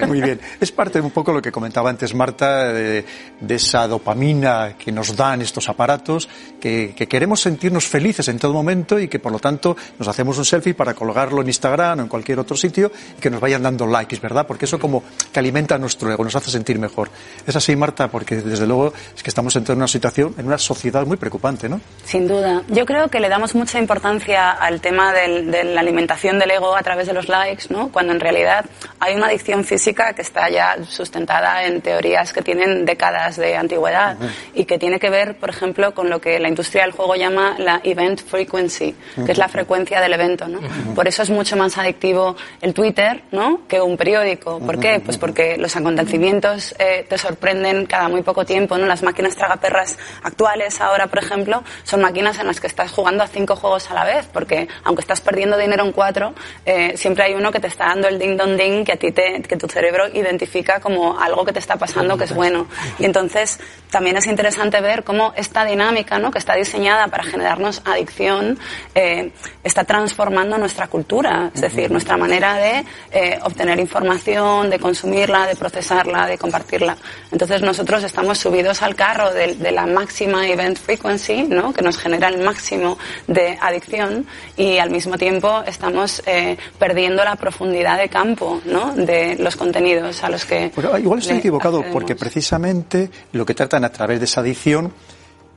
[0.08, 0.40] Muy bien.
[0.60, 3.06] Es parte un poco lo que comentaba antes Marta, de,
[3.40, 6.28] de esa dopamina que nos dan estos aparatos,
[6.60, 10.40] que, que, queremos sentirnos felices en todo momento y que por lo tanto nos hacemos
[10.40, 13.62] un selfie para colgarlo en Instagram o en cualquier otro sitio y que nos vayan
[13.62, 14.48] dando likes, ¿verdad?
[14.48, 17.12] Porque eso como que alimenta nuestro ego, nos hace sentir mejor.
[17.46, 21.06] Es así, Marta, porque desde luego es que estamos en una situación, en una sociedad
[21.06, 21.80] muy preocupante, ¿no?
[22.06, 22.64] Sin duda.
[22.70, 26.76] Yo creo que le damos mucha importancia al tema del, de la alimentación del ego
[26.76, 27.92] a través de los likes, ¿no?
[27.92, 28.66] Cuando en realidad
[29.00, 34.18] hay una adicción física que está ya sustentada en teorías que tienen décadas de antigüedad
[34.54, 37.56] y que tiene que ver, por ejemplo, con lo que la industria del juego llama
[37.58, 38.96] la event frequency,
[39.26, 40.60] que es la frecuencia del evento, ¿no?
[40.96, 43.68] Por eso es mucho más adictivo el Twitter, ¿no?
[43.68, 44.60] Que un periódico.
[44.60, 45.02] ¿Por qué?
[45.04, 48.86] Pues porque los acontecimientos eh, te sorprenden cada muy poco tiempo, ¿no?
[48.86, 53.28] Las máquinas tragaperras actuales ahora, por ejemplo, son máquinas en las que estás jugando a
[53.28, 57.34] cinco juegos a la vez, porque aunque estás perdiendo dinero en cuatro, eh, siempre hay
[57.34, 59.68] uno que te está dando el ding dong ding que a ti te, que tu
[59.68, 62.68] cerebro identifica como algo que te está pasando que es bueno.
[63.00, 66.30] Y entonces también es interesante ver cómo esta dinámica, ¿no?
[66.30, 68.60] Que está diseñada para generarnos adicción,
[68.94, 69.32] eh,
[69.64, 75.56] está transformando nuestra cultura, es decir, nuestra manera de eh, obtener información, de consumirla, de
[75.56, 76.96] procesarla, de compartirla.
[77.32, 81.74] Entonces nosotros estamos subidos al carro de, de la máxima event frequency, ¿no?
[81.74, 87.36] Que nos genera el máximo de adicción y al mismo tiempo estamos eh, perdiendo la
[87.36, 88.96] profundidad de campo ¿no?
[88.96, 90.72] de los contenidos a los que.
[90.76, 94.92] Pero igual estoy equivocado, porque precisamente lo que tratan a través de esa adicción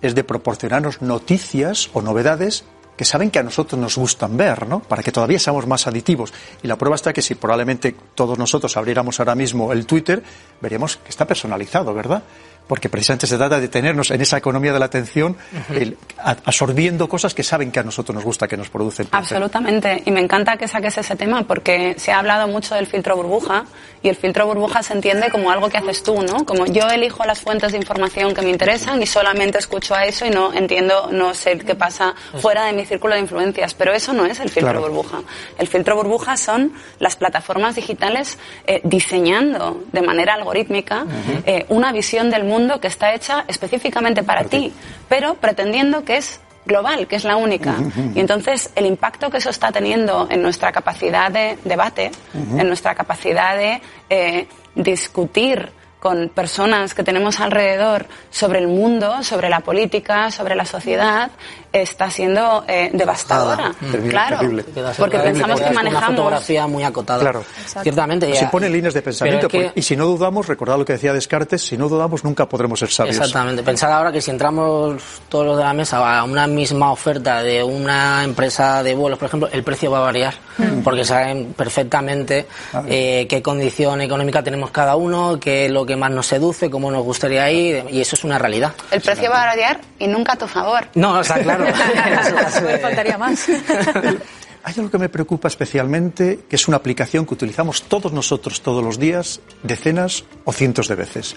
[0.03, 2.65] es de proporcionarnos noticias o novedades
[2.99, 4.81] que saben que a nosotros nos gustan ver, ¿no?
[4.81, 6.35] Para que todavía seamos más aditivos.
[6.63, 10.23] Y la prueba está que si probablemente todos nosotros abriéramos ahora mismo el Twitter,
[10.61, 12.23] veríamos que está personalizado, ¿verdad?
[12.71, 15.37] Porque precisamente se trata de tenernos en esa economía de la atención,
[15.75, 19.09] el, absorbiendo cosas que saben que a nosotros nos gusta, que nos producen.
[19.11, 23.17] Absolutamente, y me encanta que saques ese tema porque se ha hablado mucho del filtro
[23.17, 23.65] burbuja
[24.05, 26.47] y el filtro burbuja se entiende como algo que haces tú, ¿no?
[26.47, 30.25] Como yo elijo las fuentes de información que me interesan y solamente escucho a eso
[30.25, 34.13] y no entiendo, no sé qué pasa fuera de mi círculo de influencias, pero eso
[34.13, 34.83] no es el filtro claro.
[34.83, 35.23] burbuja.
[35.59, 41.43] El filtro burbuja son las plataformas digitales eh, diseñando de manera algorítmica uh -huh.
[41.47, 44.73] eh, una visión del mundo que está hecha específicamente para, para ti, ti,
[45.09, 47.73] pero pretendiendo que es global, que es la única.
[47.79, 48.17] Uh -huh.
[48.17, 52.61] Y entonces el impacto que eso está teniendo en nuestra capacidad de debate, uh -huh.
[52.61, 59.51] en nuestra capacidad de eh, discutir con personas que tenemos alrededor sobre el mundo, sobre
[59.51, 61.31] la política, sobre la sociedad,
[61.73, 63.73] está siendo eh, devastadora.
[63.79, 64.65] Terrible, claro, terrible.
[64.99, 67.21] porque pensamos que manejamos una fotografía muy acotada.
[67.21, 67.45] Claro.
[67.83, 68.35] Ciertamente.
[68.35, 69.73] Se pone líneas de pensamiento es que...
[69.75, 72.91] y si no dudamos, recordad lo que decía Descartes, si no dudamos nunca podremos ser
[72.91, 73.17] sabios.
[73.17, 73.63] Exactamente.
[73.63, 77.63] Pensar ahora que si entramos todos los de la mesa a una misma oferta de
[77.63, 80.81] una empresa de vuelos, por ejemplo, el precio va a variar mm.
[80.83, 82.47] porque saben perfectamente
[82.87, 86.91] eh, qué condición económica tenemos cada uno, qué es lo que más nos seduce, cómo
[86.91, 88.73] nos gustaría ir y eso es una realidad.
[88.91, 90.87] El precio va a variar y nunca a tu favor.
[90.95, 91.60] No, o sea, claro.
[91.61, 93.49] Me faltaría más.
[94.63, 98.85] Hay algo que me preocupa especialmente, que es una aplicación que utilizamos todos nosotros todos
[98.85, 101.37] los días, decenas o cientos de veces.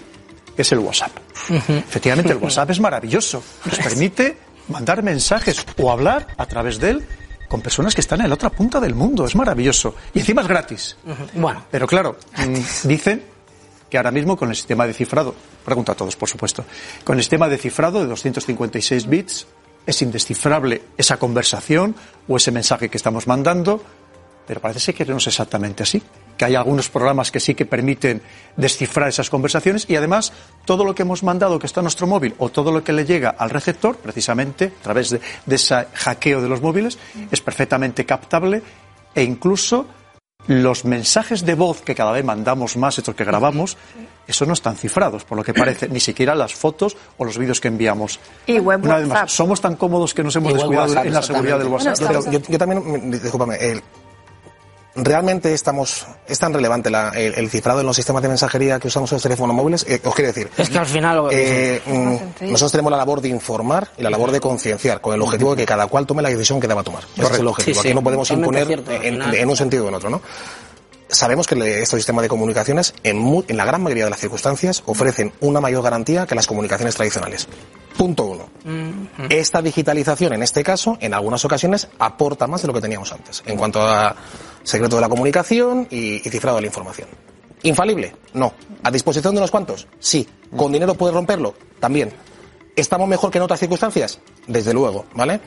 [0.56, 1.12] Es el WhatsApp.
[1.48, 1.78] Uh -huh.
[1.78, 3.42] Efectivamente, el WhatsApp es maravilloso.
[3.64, 4.36] Nos permite
[4.68, 7.06] mandar mensajes o hablar a través de él
[7.48, 9.24] con personas que están en la otra punta del mundo.
[9.24, 9.94] Es maravilloso.
[10.12, 10.96] Y encima es gratis.
[11.04, 11.40] Uh -huh.
[11.40, 11.64] Bueno.
[11.70, 12.16] Pero claro,
[12.84, 13.22] dicen
[13.88, 16.64] que ahora mismo con el sistema de cifrado, pregunta a todos, por supuesto,
[17.04, 19.46] con el sistema de cifrado de 256 bits,
[19.86, 21.94] es indescifrable esa conversación
[22.28, 23.82] o ese mensaje que estamos mandando,
[24.46, 26.02] pero parece que no es exactamente así.
[26.36, 28.20] Que hay algunos programas que sí que permiten
[28.56, 30.32] descifrar esas conversaciones y además
[30.64, 33.04] todo lo que hemos mandado que está en nuestro móvil o todo lo que le
[33.04, 36.98] llega al receptor, precisamente a través de, de ese hackeo de los móviles,
[37.30, 38.62] es perfectamente captable
[39.14, 39.86] e incluso
[40.46, 43.76] los mensajes de voz que cada vez mandamos más, estos que grabamos,
[44.26, 47.60] eso no están cifrados, por lo que parece, ni siquiera las fotos o los vídeos
[47.60, 48.18] que enviamos.
[48.46, 51.22] Y web Una vez más, somos tan cómodos que nos hemos descuidado WhatsApp, en la
[51.22, 51.98] seguridad del WhatsApp.
[52.00, 53.82] Bueno, yo, yo, también, discúlpame, el,
[54.96, 58.88] ¿realmente estamos, es tan relevante la- el, el cifrado en los sistemas de mensajería que
[58.88, 59.84] usamos en los teléfonos móviles?
[59.88, 61.28] Eh, os quiero decir, Es que al final...
[61.32, 65.22] eh, mm, nosotros tenemos la labor de informar y la labor de concienciar, con el
[65.22, 67.02] objetivo de que cada cual tome la decisión que deba tomar.
[67.16, 67.74] Ese es el objetivo.
[67.76, 67.88] Sí, sí.
[67.88, 70.20] Aquí no podemos imponer cierto, en, en un sentido o en otro, ¿no?
[71.08, 74.82] Sabemos que estos sistemas de comunicaciones, en, mu- en la gran mayoría de las circunstancias,
[74.86, 77.46] ofrecen una mayor garantía que las comunicaciones tradicionales.
[77.96, 78.48] Punto uno.
[79.28, 83.42] Esta digitalización, en este caso, en algunas ocasiones, aporta más de lo que teníamos antes,
[83.46, 84.16] en cuanto a
[84.62, 87.08] secreto de la comunicación y, y cifrado de la información.
[87.62, 88.14] ¿Infalible?
[88.32, 88.52] No.
[88.82, 89.86] ¿A disposición de unos cuantos?
[90.00, 90.28] Sí.
[90.56, 91.54] ¿Con dinero puedes romperlo?
[91.80, 92.12] También.
[92.76, 94.18] ¿Estamos mejor que en otras circunstancias?
[94.48, 95.40] Desde luego, ¿vale?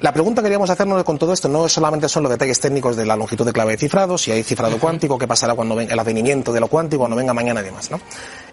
[0.00, 3.06] La pregunta que queríamos hacernos con todo esto no solamente son los detalles técnicos de
[3.06, 5.98] la longitud de clave de cifrado, si hay cifrado cuántico, qué pasará cuando venga el
[5.98, 7.98] advenimiento de lo cuántico, cuando venga mañana y demás, ¿no?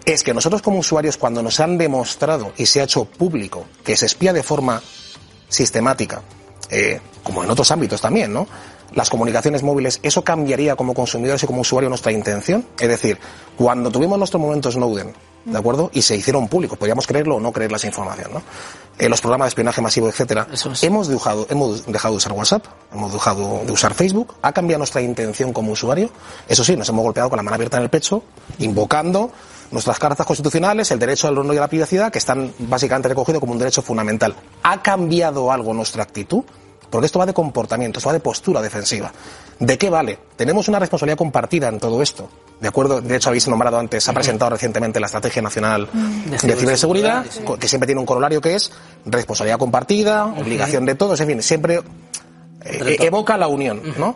[0.06, 3.94] Es que nosotros como usuarios, cuando nos han demostrado y se ha hecho público que
[3.94, 4.82] se espía de forma
[5.48, 6.22] sistemática,
[6.70, 8.48] eh, como en otros ámbitos también, ¿no?
[8.92, 12.64] Las comunicaciones móviles, ¿eso cambiaría como consumidores y como usuarios nuestra intención?
[12.78, 13.18] Es decir,
[13.56, 15.12] cuando tuvimos nuestro momento Snowden,
[15.44, 15.90] ¿de acuerdo?
[15.92, 18.42] Y se hicieron públicos, podríamos creerlo o no creer esa información, ¿no?
[18.98, 20.46] Eh, los programas de espionaje masivo, etcétera.
[20.82, 25.02] Hemos dejado, hemos dejado de usar WhatsApp, hemos dejado de usar Facebook, ha cambiado nuestra
[25.02, 26.10] intención como usuario.
[26.48, 28.22] Eso sí, nos hemos golpeado con la mano abierta en el pecho,
[28.58, 29.32] invocando
[29.72, 33.40] nuestras cartas constitucionales, el derecho al honor y a la privacidad, que están básicamente recogidos
[33.40, 34.36] como un derecho fundamental.
[34.62, 36.44] ¿Ha cambiado algo nuestra actitud?
[36.94, 39.10] Porque esto va de comportamiento, esto va de postura defensiva.
[39.58, 40.16] ¿De qué vale?
[40.36, 42.30] Tenemos una responsabilidad compartida en todo esto.
[42.60, 46.38] De acuerdo, de hecho habéis nombrado antes, se ha presentado recientemente la Estrategia Nacional de
[46.38, 47.26] Ciberseguridad,
[47.58, 48.70] que siempre tiene un corolario que es
[49.06, 51.80] responsabilidad compartida, obligación de todos, en fin, siempre
[52.64, 54.14] eh, evoca la unión, ¿no?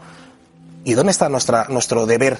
[0.84, 2.38] ¿Y dónde está nuestra, nuestro deber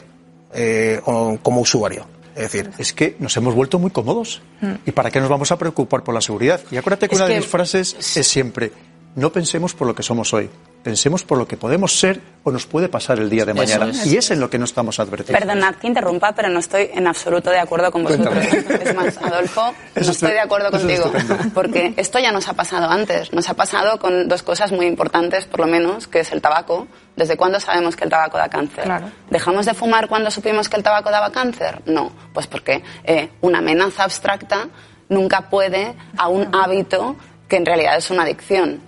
[0.53, 1.01] eh,
[1.43, 2.07] como usuario?
[2.37, 4.41] Es decir, es que nos hemos vuelto muy cómodos.
[4.87, 6.61] ¿Y para qué nos vamos a preocupar por la seguridad?
[6.71, 8.71] Y acuérdate que Es una de mis frases es siempre,
[9.19, 10.49] no pensemos por lo que somos hoy,
[10.85, 13.91] pensemos por lo que podemos ser o nos puede pasar el día de mañana.
[13.91, 14.07] es.
[14.07, 15.41] Y es en lo que no estamos advertidos.
[15.41, 18.37] Perdonad que interrumpa, pero no estoy en absoluto de acuerdo con vosotros.
[18.37, 21.13] Es más, Adolfo, no estoy de acuerdo es contigo.
[21.53, 23.33] Porque esto ya nos ha pasado antes.
[23.33, 26.87] Nos ha pasado con dos cosas muy importantes, por lo menos, que es el tabaco.
[27.17, 28.89] ¿Desde cuándo sabemos que el tabaco da cáncer?
[29.31, 31.83] ¿Dejamos de fumar cuando supimos que el tabaco daba cáncer?
[31.87, 32.13] No.
[32.33, 34.69] Pues porque eh, una amenaza abstracta
[35.09, 37.17] nunca puede a un hábito
[37.49, 38.81] que en realidad es una adicción.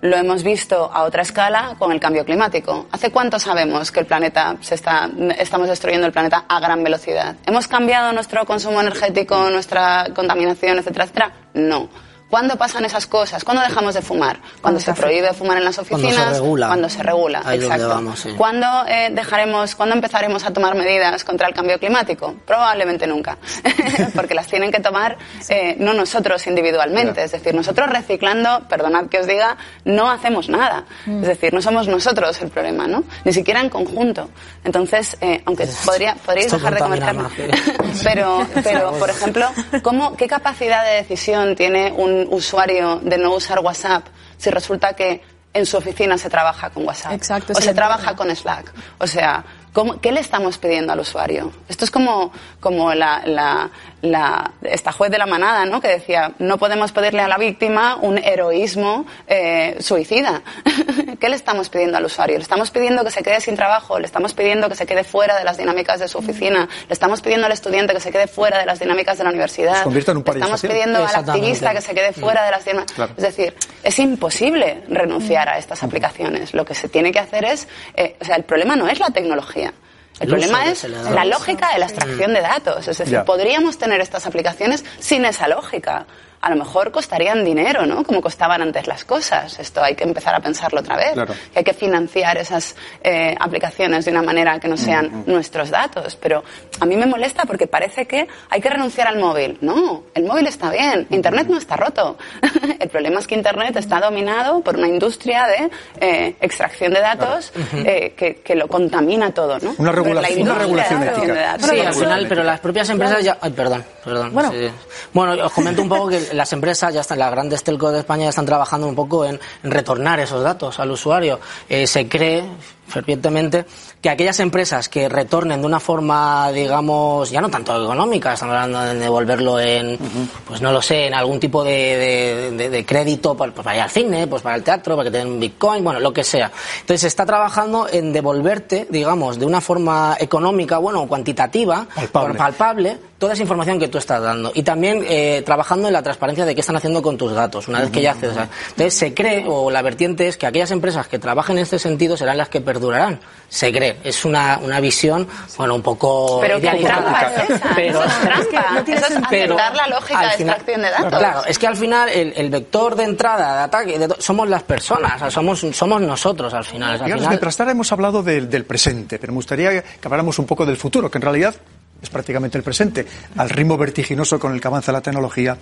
[0.00, 2.86] Lo hemos visto a otra escala con el cambio climático.
[2.92, 7.34] ¿Hace cuánto sabemos que el planeta se está, estamos destruyendo el planeta a gran velocidad?
[7.44, 11.32] ¿Hemos cambiado nuestro consumo energético, nuestra contaminación, etcétera, etcétera?
[11.54, 11.88] No.
[12.30, 13.42] ¿Cuándo pasan esas cosas?
[13.42, 14.38] ¿Cuándo dejamos de fumar?
[14.60, 16.36] Cuando se prohíbe fumar en las Cuando oficinas.
[16.36, 16.66] se regula.
[16.66, 17.88] Cuando se regula, Ahí exacto.
[17.88, 18.34] vamos, sí.
[18.36, 22.34] ¿Cuándo eh, dejaremos, cuándo empezaremos a tomar medidas contra el cambio climático?
[22.46, 23.38] Probablemente nunca,
[24.14, 25.16] porque las tienen que tomar
[25.48, 27.24] eh, no nosotros individualmente.
[27.24, 30.84] Es decir, nosotros reciclando, perdonad que os diga, no hacemos nada.
[31.06, 31.22] Mm.
[31.22, 33.04] Es decir, no somos nosotros el problema, ¿no?
[33.24, 34.28] Ni siquiera en conjunto.
[34.64, 37.24] Entonces, eh, aunque podría, podríais Esto dejar de comer carne,
[38.04, 39.48] pero, pero por ejemplo,
[39.82, 44.06] ¿cómo, ¿qué capacidad de decisión tiene un usuario de no usar WhatsApp
[44.36, 45.22] si resulta que
[45.54, 47.12] en su oficina se trabaja con WhatsApp?
[47.12, 48.72] Exacto, o se trabaja con Slack.
[48.98, 51.50] O sea, ¿cómo- ¿qué le estamos pidiendo al usuario?
[51.68, 53.70] Esto es como, como la, la-
[54.02, 55.80] la- esta juez de la manada, ¿no?
[55.80, 60.42] Que decía, no podemos pedirle a la víctima un heroísmo eh, suicida.
[61.20, 62.36] ¿Qué le estamos pidiendo al usuario?
[62.36, 63.98] ¿Le estamos pidiendo que se quede sin trabajo?
[63.98, 66.68] ¿Le estamos pidiendo que se quede fuera de las dinámicas de su oficina?
[66.88, 69.82] ¿Le estamos pidiendo al estudiante que se quede fuera de las dinámicas de la universidad?
[69.84, 72.94] Se en un ¿Le estamos pidiendo al activista que se quede fuera de las dinámicas?
[72.94, 73.14] Claro.
[73.16, 76.54] Es decir, es imposible renunciar a estas aplicaciones.
[76.54, 79.10] Lo que se tiene que hacer es, eh, o sea, el problema no es la
[79.10, 79.72] tecnología.
[80.20, 82.88] El, El problema es la lógica de la extracción de datos.
[82.88, 86.06] Es decir, podríamos tener estas aplicaciones sin esa lógica.
[86.40, 88.04] A lo mejor costarían dinero, ¿no?
[88.04, 89.58] Como costaban antes las cosas.
[89.58, 91.12] Esto hay que empezar a pensarlo otra vez.
[91.14, 91.34] Claro.
[91.52, 96.16] Que hay que financiar esas eh, aplicaciones de una manera que no sean nuestros datos.
[96.16, 96.44] Pero
[96.80, 99.58] a mí me molesta porque parece que hay que renunciar al móvil.
[99.60, 101.06] No, el móvil está bien.
[101.10, 102.16] Internet no está roto.
[102.78, 105.70] el problema es que Internet está dominado por una industria de
[106.00, 109.74] eh, extracción de datos eh, que, que lo contamina todo, ¿no?
[109.78, 111.58] Una regulación- una regulación ética.
[111.58, 113.38] Sí, al final, pero las propias empresas ya...
[113.40, 114.32] Ay, perdón, perdón.
[114.32, 114.50] Bueno.
[114.52, 114.70] sí.
[115.12, 118.24] Bueno, os comento un poco que las empresas ya están, las grandes telcos de España
[118.24, 121.40] ya están trabajando un poco en, retornar esos datos al usuario.
[121.68, 122.44] Eh, se cree
[122.88, 123.64] fervientemente
[124.00, 128.80] que aquellas empresas que retornen de una forma, digamos, ya no tanto económica, estamos hablando
[128.80, 129.98] de devolverlo en,
[130.46, 133.76] pues no lo sé, en algún tipo de, de- de- de crédito para, pues para
[133.76, 136.24] ir al cine, pues para el teatro, para que te den bitcoin, bueno, lo que
[136.24, 136.50] sea.
[136.80, 142.38] Entonces se está trabajando en devolverte, digamos, de una forma económica, bueno, cuantitativa, Palpable.
[142.38, 144.52] palpable, toda esa información que tú estás dando.
[144.54, 147.80] Y también eh, trabajando en la transparencia de qué están haciendo con tus datos, una
[147.80, 148.30] vez que ya haces.
[148.30, 151.64] o sea, Entonces se cree, o la vertiente es que aquellas empresas que trabajen en
[151.64, 153.20] este sentido serán las que perdurarán.
[153.50, 153.96] Se cree.
[154.04, 155.26] Es una, una visión,
[155.56, 157.00] bueno, un poco Pero qué idealizada.
[157.00, 157.68] trampa es esa.
[157.74, 158.70] Pero- Eso es trampa.
[158.74, 161.18] no tiene Eso es aceptar la lógica de final- extracción de datos.
[161.18, 164.62] Claro, es que al final el, el vector de entrada, de ataque, de somos las
[164.64, 166.90] personas, o sea, somos, somos nosotros al final.
[166.90, 170.38] Al Digamos, final- mientras ahora hemos hablado del, del presente, pero me gustaría que habláramos
[170.38, 171.54] un poco del futuro, que en realidad
[172.02, 173.06] es prácticamente el presente,
[173.38, 175.56] al ritmo vertiginoso con el que avanza la tecnología.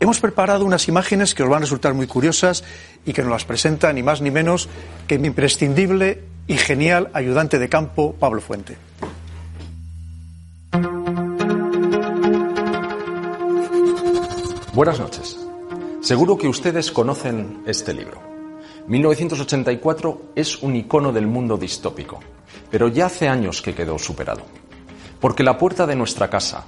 [0.00, 2.64] Hemos preparado unas imágenes que os van a resultar muy curiosas
[3.04, 4.70] y que nos las presenta ni más ni menos
[5.06, 8.78] que mi imprescindible y genial ayudante de campo, Pablo Fuente.
[14.72, 15.38] Buenas noches.
[16.00, 18.22] Seguro que ustedes conocen este libro.
[18.86, 22.20] 1984 es un icono del mundo distópico,
[22.70, 24.44] pero ya hace años que quedó superado.
[25.20, 26.64] Porque la puerta de nuestra casa,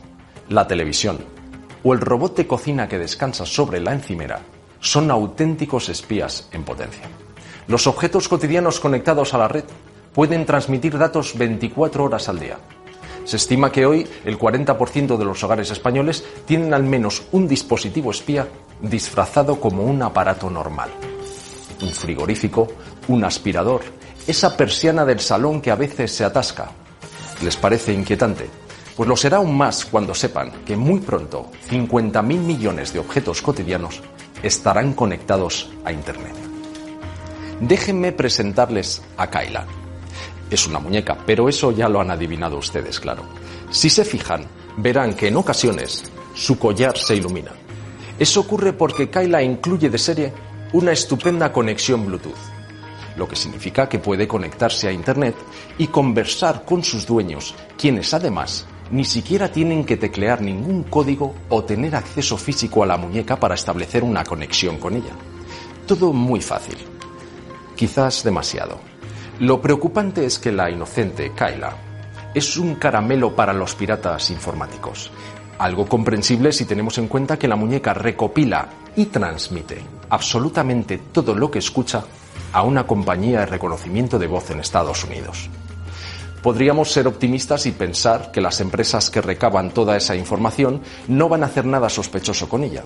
[0.51, 1.42] la televisión
[1.83, 4.41] o el robot de cocina que descansa sobre la encimera
[4.81, 7.09] son auténticos espías en potencia.
[7.69, 9.65] Los objetos cotidianos conectados a la red
[10.13, 12.59] pueden transmitir datos 24 horas al día.
[13.25, 18.11] Se estima que hoy el 40% de los hogares españoles tienen al menos un dispositivo
[18.11, 18.49] espía
[18.81, 20.91] disfrazado como un aparato normal.
[21.81, 22.67] Un frigorífico,
[23.09, 23.83] un aspirador,
[24.27, 26.71] esa persiana del salón que a veces se atasca.
[27.43, 28.62] ¿Les parece inquietante?
[28.97, 34.03] Pues lo será aún más cuando sepan que muy pronto 50.000 millones de objetos cotidianos
[34.43, 36.35] estarán conectados a Internet.
[37.61, 39.67] Déjenme presentarles a Kyla.
[40.51, 43.23] Es una muñeca, pero eso ya lo han adivinado ustedes, claro.
[43.71, 44.45] Si se fijan,
[44.77, 46.03] verán que en ocasiones
[46.35, 47.53] su collar se ilumina.
[48.19, 50.33] Eso ocurre porque Kyla incluye de serie
[50.75, 52.35] una estupenda conexión Bluetooth,
[53.17, 55.37] lo que significa que puede conectarse a Internet
[55.79, 61.65] y conversar con sus dueños, quienes además ni siquiera tienen que teclear ningún código o
[61.65, 65.13] tener acceso físico a la muñeca para establecer una conexión con ella.
[65.87, 66.77] Todo muy fácil.
[67.77, 68.79] Quizás demasiado.
[69.39, 71.77] Lo preocupante es que la inocente Kyla
[72.35, 75.11] es un caramelo para los piratas informáticos.
[75.59, 81.51] Algo comprensible si tenemos en cuenta que la muñeca recopila y transmite absolutamente todo lo
[81.51, 82.05] que escucha
[82.53, 85.49] a una compañía de reconocimiento de voz en Estados Unidos.
[86.43, 91.45] Podríamos ser optimistas y pensar que las empresas que recaban toda esa información no van
[91.45, 92.83] a hacer nada sospechoso con ella.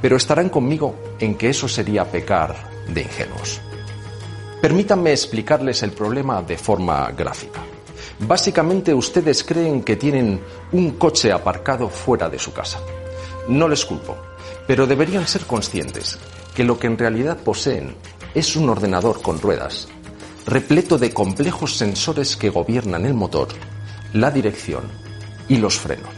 [0.00, 2.54] Pero estarán conmigo en que eso sería pecar
[2.88, 3.60] de ingenuos.
[4.60, 7.60] Permítanme explicarles el problema de forma gráfica.
[8.20, 10.40] Básicamente ustedes creen que tienen
[10.72, 12.78] un coche aparcado fuera de su casa.
[13.48, 14.16] No les culpo,
[14.66, 16.18] pero deberían ser conscientes
[16.54, 17.94] que lo que en realidad poseen
[18.34, 19.88] es un ordenador con ruedas,
[20.46, 23.48] repleto de complejos sensores que gobiernan el motor,
[24.12, 24.84] la dirección
[25.48, 26.12] y los frenos.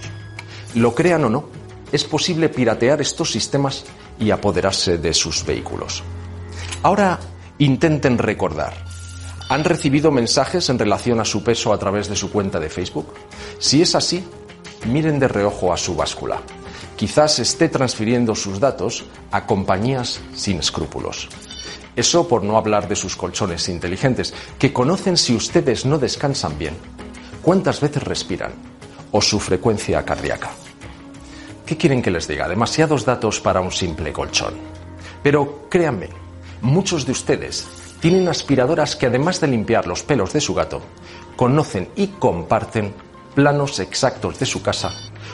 [0.75, 1.49] Lo crean o no,
[1.93, 3.85] es posible piratear estos sistemas
[4.19, 6.03] y apoderarse de sus vehículos.
[6.83, 7.19] Ahora
[7.59, 8.75] intenten recordar.
[9.49, 13.15] ¿Han recibido mensajes en relación a su peso a través de su cuenta de Facebook?
[13.61, 14.25] Si es así,
[14.87, 16.41] miren de reojo a su báscula.
[16.97, 21.29] Quizás esté transfiriendo sus datos a compañías sin escrúpulos.
[21.97, 26.77] Eso por no hablar de sus colchones inteligentes, que conocen si ustedes no descansan bien,
[27.43, 28.53] cuántas veces respiran
[29.13, 30.51] o su frecuencia cardíaca.
[31.65, 32.49] ¿Qué quieren que les diga?
[32.49, 34.55] Demasiados datos para un simple colchón.
[35.23, 36.11] Pero créanme,
[36.61, 37.67] muchos de ustedes
[37.99, 40.83] tienen aspiradoras que además de limpiar los pelos de su gato,
[41.35, 42.93] conocen y comparten
[43.35, 44.93] planos exactos de su casa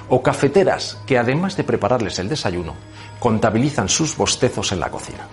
[0.09, 2.75] o cafeteras que además de prepararles el desayuno,
[3.19, 5.27] contabilizan sus bostezos en la cocina.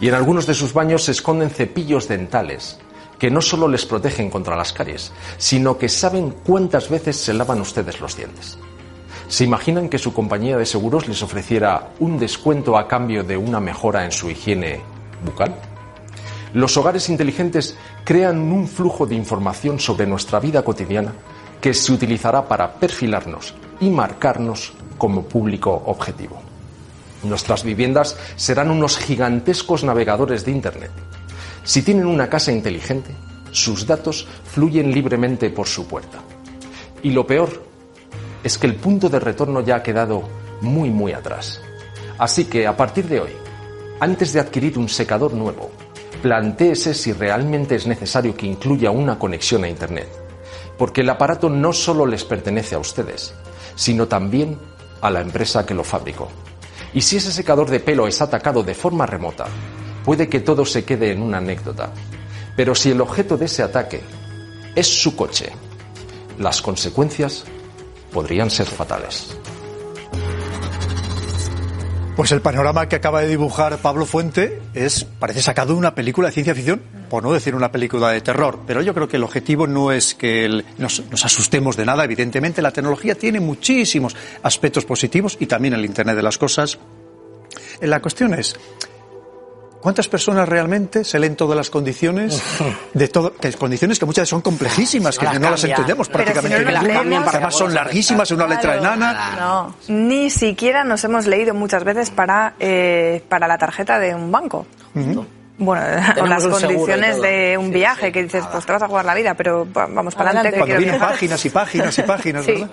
[0.00, 2.78] Y en algunos de sus baños se esconden cepillos dentales
[3.18, 7.60] que no solo les protegen contra las caries, sino que saben cuántas veces se lavan
[7.60, 8.58] ustedes los dientes.
[9.28, 13.60] ¿Se imaginan que su compañía de seguros les ofreciera un descuento a cambio de una
[13.60, 14.80] mejora en su higiene
[15.22, 15.54] bucal?
[16.54, 21.12] Los hogares inteligentes crean un flujo de información sobre nuestra vida cotidiana
[21.60, 26.49] que se utilizará para perfilarnos y marcarnos como público objetivo.
[27.22, 30.90] Nuestras viviendas serán unos gigantescos navegadores de Internet.
[31.64, 33.14] Si tienen una casa inteligente,
[33.50, 36.18] sus datos fluyen libremente por su puerta.
[37.02, 37.62] Y lo peor
[38.42, 40.22] es que el punto de retorno ya ha quedado
[40.62, 41.60] muy, muy atrás.
[42.18, 43.32] Así que a partir de hoy,
[44.00, 45.70] antes de adquirir un secador nuevo,
[46.22, 50.08] plantéese si realmente es necesario que incluya una conexión a Internet.
[50.78, 53.34] Porque el aparato no solo les pertenece a ustedes,
[53.74, 54.58] sino también
[55.02, 56.28] a la empresa que lo fabricó.
[56.92, 59.46] Y si ese secador de pelo es atacado de forma remota,
[60.04, 61.92] puede que todo se quede en una anécdota.
[62.56, 64.00] Pero si el objeto de ese ataque
[64.74, 65.52] es su coche,
[66.38, 67.44] las consecuencias
[68.12, 69.39] podrían ser fatales.
[72.20, 76.28] Pues el panorama que acaba de dibujar Pablo Fuente es, parece sacado de una película
[76.28, 78.60] de ciencia ficción, por no decir una película de terror.
[78.66, 82.04] Pero yo creo que el objetivo no es que nos, nos asustemos de nada.
[82.04, 86.78] Evidentemente, la tecnología tiene muchísimos aspectos positivos y también el Internet de las cosas.
[87.80, 88.54] La cuestión es,
[89.80, 92.42] ¿cuántas personas realmente se leen todas las condiciones
[92.94, 96.64] de todo, que condiciones que muchas son complejísimas, que no las entendemos Pero si prácticamente
[96.64, 98.94] no las ninguna, leemos- además son larguísimas, en una letra Claro.
[98.96, 99.36] enana.
[99.38, 104.30] No, ni siquiera nos hemos leído muchas veces para, eh, para la tarjeta de un
[104.30, 104.66] banco.
[105.58, 105.82] Bueno,
[106.22, 109.34] o las condiciones de un viaje que dices, pues te vas a jugar la vida,
[109.34, 110.56] pero va- vamos para adelante.
[110.58, 111.10] Cuando vienen viajar.
[111.10, 112.52] páginas y páginas y páginas, Sí.
[112.52, 112.70] ¿verdad?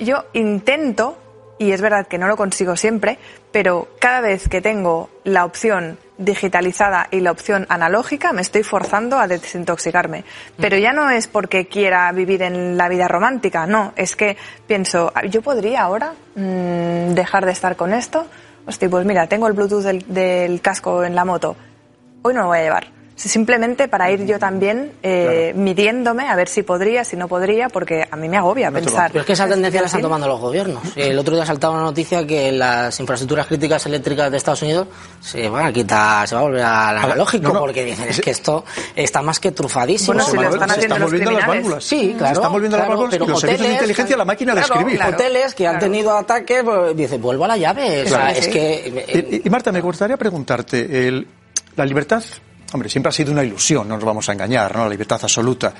[0.00, 1.18] Yo intento,
[1.58, 3.18] y es verdad que no lo consigo siempre,
[3.50, 9.18] pero cada vez que tengo la opción digitalizada y la opción analógica, me estoy forzando
[9.18, 10.24] a desintoxicarme.
[10.58, 15.12] Pero ya no es porque quiera vivir en la vida romántica, no, es que pienso,
[15.14, 18.26] "Ah, ¿yo podría ahora mm, dejar de estar con esto?
[18.66, 21.56] Hostia, pues mira, tengo el Bluetooth del, del casco en la moto,
[22.22, 22.97] hoy no lo voy a llevar.
[23.18, 28.06] Simplemente para ir yo también eh, midiéndome a ver si podría, si no podría, porque
[28.08, 29.10] a mí me agobia pensar.
[29.10, 30.82] Pero es que esa tendencia la están tomando los gobiernos.
[30.94, 34.86] El otro día saltaba una noticia que las infraestructuras críticas eléctricas de Estados Unidos
[35.20, 37.60] se van a quitar, se va a volver al analógico, no, no.
[37.60, 38.64] porque dicen, es que esto
[38.94, 40.14] está más que trufadísimo.
[40.14, 41.84] Bueno, si lo están se están volviendo las válvulas.
[41.84, 42.34] Sí, Se claro.
[42.34, 44.54] están volviendo las claro, válvulas y pero los servicios de hoteles inteligencia que- la máquina
[44.54, 45.02] de claro, escribir.
[45.02, 48.04] Hoteles que han tenido ataques, pues, dice, vuelvo a la llave.
[48.04, 49.40] O sea, es que...
[49.42, 51.26] Y, y, Marta, me gustaría preguntarte, el-
[51.74, 52.22] la libertad,
[52.72, 54.84] hombre, siempre ha sido una ilusión, no nos vamos a engañar, ¿no?
[54.84, 55.72] La libertad absoluta.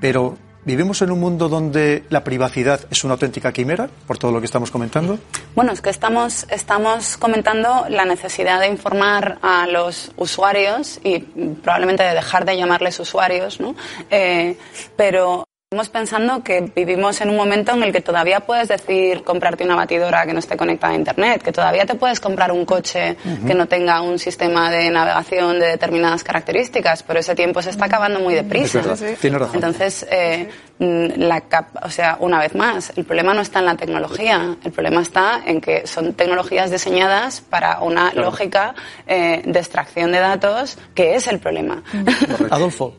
[0.00, 4.40] Pero ¿vivimos en un mundo donde la privacidad es una auténtica quimera, por todo lo
[4.40, 5.18] que estamos comentando?
[5.54, 12.02] Bueno, es que estamos, estamos comentando la necesidad de informar a los usuarios y probablemente
[12.02, 13.74] de dejar de llamarles usuarios, ¿no?
[14.10, 14.56] Eh,
[14.96, 19.64] pero estamos pensando que vivimos en un momento en el que todavía puedes decir comprarte
[19.64, 23.18] una batidora que no esté conectada a Internet, que todavía te puedes comprar un coche
[23.46, 27.84] que no tenga un sistema de navegación de determinadas características, pero ese tiempo se está
[27.84, 28.80] acabando muy deprisa.
[28.80, 29.56] Es tiene razón.
[29.56, 30.48] Entonces, eh,
[30.78, 34.56] mm, la cap- o sea, una vez más, el problema no está en la tecnología,
[34.64, 38.30] el problema está en que son tecnologías diseñadas para una Claro.
[38.30, 38.74] lógica
[39.06, 41.82] eh, de extracción de datos, que es el problema.
[42.50, 42.94] Adolfo,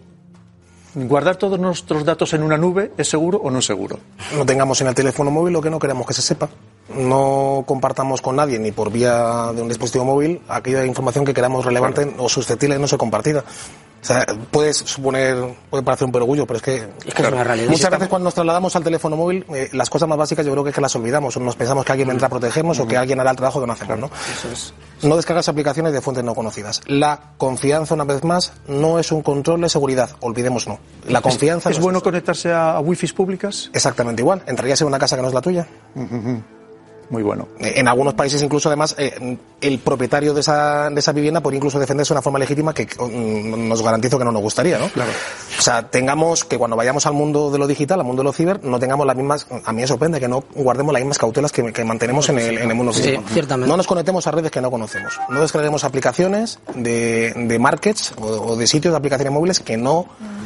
[0.96, 4.00] ¿guardar todos nuestros datos en una nube es seguro o no es seguro?
[4.36, 6.50] no tengamos en el teléfono móvil lo que no queremos que se sepa.
[6.96, 11.66] No compartamos con nadie, ni por vía de un dispositivo móvil, aquella información que queramos
[11.66, 13.44] relevante o susceptible de no ser compartida.
[14.02, 15.36] O sea, puedes suponer,
[15.70, 17.70] puede parecer un perogullo, pero es que, que es una realidad.
[17.70, 20.64] muchas veces cuando nos trasladamos al teléfono móvil, eh, las cosas más básicas yo creo
[20.64, 22.96] que es que las olvidamos, o nos pensamos que alguien vendrá a protegernos o que
[22.96, 24.10] alguien hará el trabajo que no hacemos, ¿no?
[25.04, 26.82] No descargas aplicaciones de fuentes no conocidas.
[26.88, 30.80] La confianza, una vez más, no es un control de seguridad, olvidémoslo.
[31.08, 33.70] La confianza ¿Es, no bueno conectarse a, a wifi públicas?
[33.74, 34.44] Exactamente igual.
[34.48, 35.68] ¿Entrarías en una casa que no es la tuya?
[37.10, 37.48] Muy bueno.
[37.60, 41.58] Eh, En algunos países incluso además eh, el propietario de esa, de esa vivienda podría
[41.58, 44.88] incluso defenderse de una forma legítima que mm, nos garantizo que no nos gustaría, ¿no?
[44.90, 45.12] Claro.
[45.58, 48.34] O sea, tengamos que cuando vayamos al mundo de lo digital, al mundo de lo
[48.34, 51.52] ciber, no tengamos las mismas, a mí me sorprende que no guardemos las mismas cautelas
[51.52, 53.24] que, que mantenemos en el, en el mundo Sí, físico.
[53.34, 53.70] ciertamente.
[53.70, 55.14] No nos conectemos a redes que no conocemos.
[55.30, 60.06] No descarguemos aplicaciones de, de markets o, o de sitios de aplicaciones móviles que no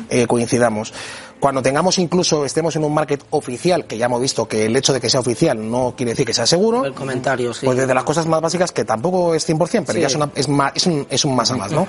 [0.09, 0.93] eh, coincidamos.
[1.39, 4.93] Cuando tengamos incluso, estemos en un market oficial, que ya hemos visto que el hecho
[4.93, 7.65] de que sea oficial no quiere decir que sea seguro, El comentario, sí.
[7.65, 10.01] pues desde las cosas más básicas, que tampoco es 100%, pero Sí.
[10.01, 11.87] ya es, una- es, más, es, un, es un más a más, ¿no?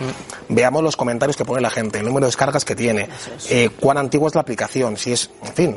[0.49, 3.09] Veamos los comentarios que pone la gente, el número de descargas que tiene,
[3.51, 5.77] eh, cuán antigua es la aplicación, si es, en fin,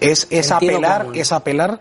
[0.00, 1.16] es, es, apelar, común.
[1.18, 1.80] es apelar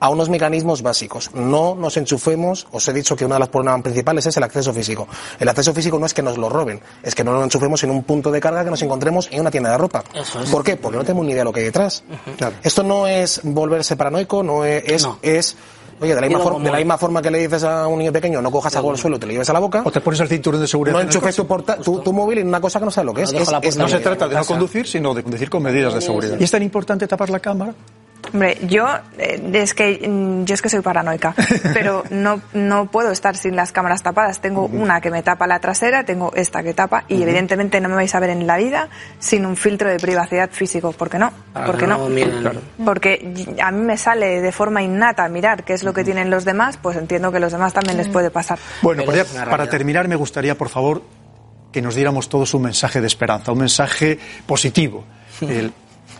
[0.00, 1.30] a unos mecanismos básicos.
[1.34, 4.72] No nos enchufemos, os he dicho que una de las problemas principales es el acceso
[4.72, 5.06] físico.
[5.38, 7.90] El acceso físico no es que nos lo roben, es que no nos enchufemos en
[7.90, 10.02] un punto de carga que nos encontremos en una tienda de ropa.
[10.14, 10.50] Eso es.
[10.50, 10.76] ¿Por qué?
[10.76, 12.02] Porque no tenemos ni idea de lo que hay detrás.
[12.62, 15.56] Esto no es volverse paranoico, no es, es, es
[16.02, 16.78] Oye, de la, misma Sentido for- de la común.
[16.78, 19.20] misma forma que le dices a un niño pequeño, no cojas algo al suelo y
[19.20, 19.82] te lo lleves a la boca.
[19.84, 20.94] O te pones el cinturón de seguridad.
[20.96, 23.22] No enchufes tu, porta- tu, tu móvil en una cosa que no sabes lo que
[23.22, 23.32] es.
[23.32, 26.36] Es- es- no se trata de no conducir, sino de conducir con medidas de seguridad.
[26.38, 27.74] ¿Y es tan importante tapar la cámara?
[28.32, 28.86] Hombre, yo
[29.18, 31.34] eh, es que mm, yo es que soy paranoica,
[31.74, 34.40] pero no no puedo estar sin las cámaras tapadas.
[34.40, 37.94] Tengo una que me tapa la trasera, tengo esta que tapa y evidentemente no me
[37.96, 38.88] vais a ver en la vida
[39.18, 40.92] sin un filtro de privacidad físico.
[40.92, 41.32] ¿Por qué no?
[42.40, 42.60] Claro.
[42.84, 46.44] Porque a mí me sale de forma innata mirar qué es lo que tienen los
[46.44, 48.58] demás, pues entiendo que a los demás también les puede pasar.
[48.80, 51.02] Bueno, pues ya, para terminar me gustaría, por favor,
[51.70, 55.04] que nos diéramos todos un mensaje de esperanza, un mensaje positivo.
[55.40, 55.72] El,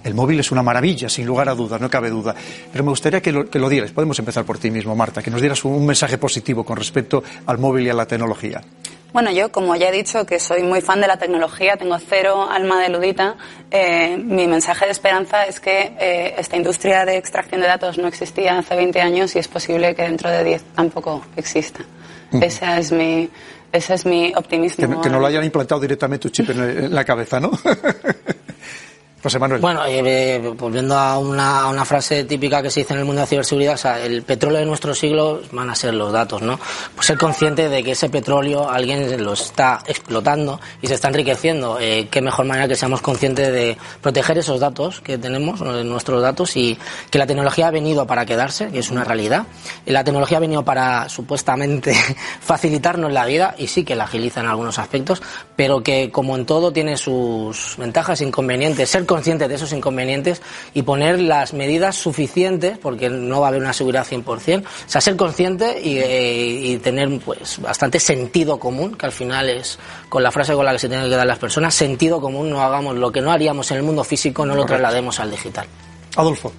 [0.05, 2.35] el móvil es una maravilla, sin lugar a dudas, no cabe duda.
[2.71, 3.93] Pero me gustaría que lo, que lo dieras.
[3.93, 7.23] Podemos empezar por ti mismo, Marta, que nos dieras un, un mensaje positivo con respecto
[7.47, 8.61] al móvil y a la tecnología.
[9.13, 12.49] Bueno, yo, como ya he dicho, que soy muy fan de la tecnología, tengo cero
[12.51, 13.37] alma de ludita,
[13.71, 18.09] eh, mi mensaje de esperanza es que eh, esta industria de extracción de datos no
[18.09, 21.85] existía hace 20 años y es posible que dentro de 10 tampoco exista.
[22.41, 23.29] Esa es mi,
[23.71, 24.97] ese es mi optimismo.
[24.97, 27.51] Que, que no lo hayan implantado directamente un chip en la cabeza, ¿no?
[29.23, 29.61] José Manuel.
[29.61, 33.05] Bueno, eh, eh, volviendo a una, a una frase típica que se dice en el
[33.05, 36.13] mundo de la ciberseguridad, o sea, el petróleo de nuestro siglo van a ser los
[36.13, 36.59] datos, ¿no?
[36.95, 41.79] Pues ser consciente de que ese petróleo alguien lo está explotando y se está enriqueciendo.
[41.81, 46.21] Eh, qué mejor manera que seamos conscientes de proteger esos datos que tenemos, eh, nuestros
[46.21, 46.77] datos, y
[47.09, 49.47] que la tecnología ha venido para quedarse, que es una realidad.
[49.87, 51.95] La tecnología ha venido para supuestamente
[52.41, 55.23] facilitarnos la vida y sí que la agiliza en algunos aspectos,
[55.55, 58.91] pero que como en todo tiene sus ventajas e inconvenientes.
[58.91, 60.41] Ser consciente de esos inconvenientes
[60.73, 65.03] y poner las medidas suficientes, porque no va a haber una seguridad 100%, o sea,
[65.03, 69.79] ser consciente y, eh, y tener pues bastante sentido común, que al final es
[70.09, 72.63] con la frase con la que se tienen que dar las personas, sentido común, no
[72.63, 74.81] hagamos lo que no haríamos en el mundo físico, no lo Correcto.
[74.81, 75.67] traslademos al digital.
[76.17, 76.51] Adolfo.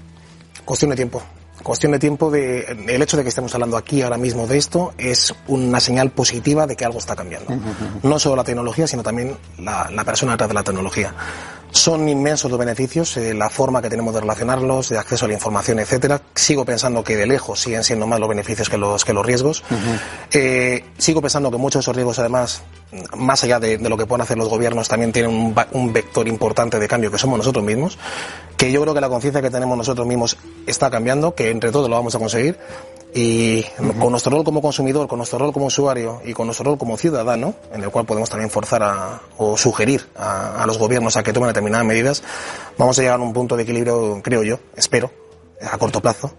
[0.63, 1.23] Cuestión de tiempo.
[1.63, 4.93] Cuestión de tiempo de el hecho de que estemos hablando aquí ahora mismo de esto
[4.97, 7.55] es una señal positiva de que algo está cambiando.
[8.01, 11.13] No solo la tecnología, sino también la, la persona detrás de la tecnología.
[11.73, 15.33] Son inmensos los beneficios, eh, la forma que tenemos de relacionarlos, de acceso a la
[15.33, 16.21] información, etcétera.
[16.35, 19.63] Sigo pensando que de lejos siguen siendo más los beneficios que los que los riesgos.
[20.31, 22.61] Eh, sigo pensando que muchos de esos riesgos, además,
[23.17, 26.27] más allá de, de lo que puedan hacer los gobiernos, también tienen un, un vector
[26.27, 27.97] importante de cambio que somos nosotros mismos.
[28.55, 30.37] Que yo creo que la conciencia que tenemos nosotros mismos
[30.67, 32.59] está cambiando, que entre todos lo vamos a conseguir.
[33.15, 33.63] Y
[33.99, 36.97] con nuestro rol como consumidor, con nuestro rol como usuario y con nuestro rol como
[36.97, 41.23] ciudadano, en el cual podemos también forzar a, o sugerir a, a los gobiernos a
[41.23, 42.23] que tomen determinadas medidas,
[42.77, 45.11] vamos a llegar a un punto de equilibrio, creo yo, espero,
[45.61, 46.31] a corto plazo,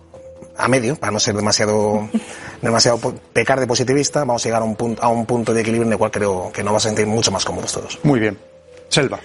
[0.57, 2.09] a medio, para no ser demasiado,
[2.63, 2.99] demasiado
[3.33, 5.93] pecar de positivista, vamos a llegar a un, punto, a un punto de equilibrio en
[5.93, 7.99] el cual creo que nos va a sentir mucho más cómodos todos.
[8.03, 8.39] Muy bien.
[8.89, 9.19] Selva.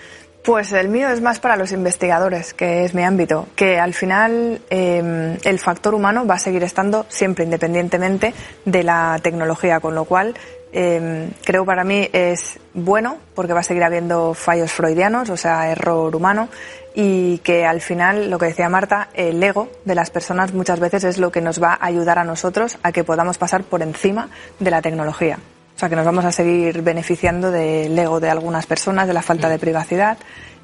[0.43, 4.61] Pues el mío es más para los investigadores, que es mi ámbito, que al final
[4.69, 8.33] eh, el factor humano va a seguir estando siempre independientemente
[8.63, 10.35] de la tecnología, con lo cual
[10.71, 15.71] eh, creo para mí es bueno porque va a seguir habiendo fallos freudianos, o sea,
[15.71, 16.47] error humano,
[16.95, 21.03] y que al final, lo que decía Marta, el ego de las personas muchas veces
[21.03, 24.29] es lo que nos va a ayudar a nosotros a que podamos pasar por encima
[24.59, 25.39] de la tecnología.
[25.80, 29.22] O sea, que nos vamos a seguir beneficiando del ego de algunas personas, de la
[29.22, 30.18] falta de privacidad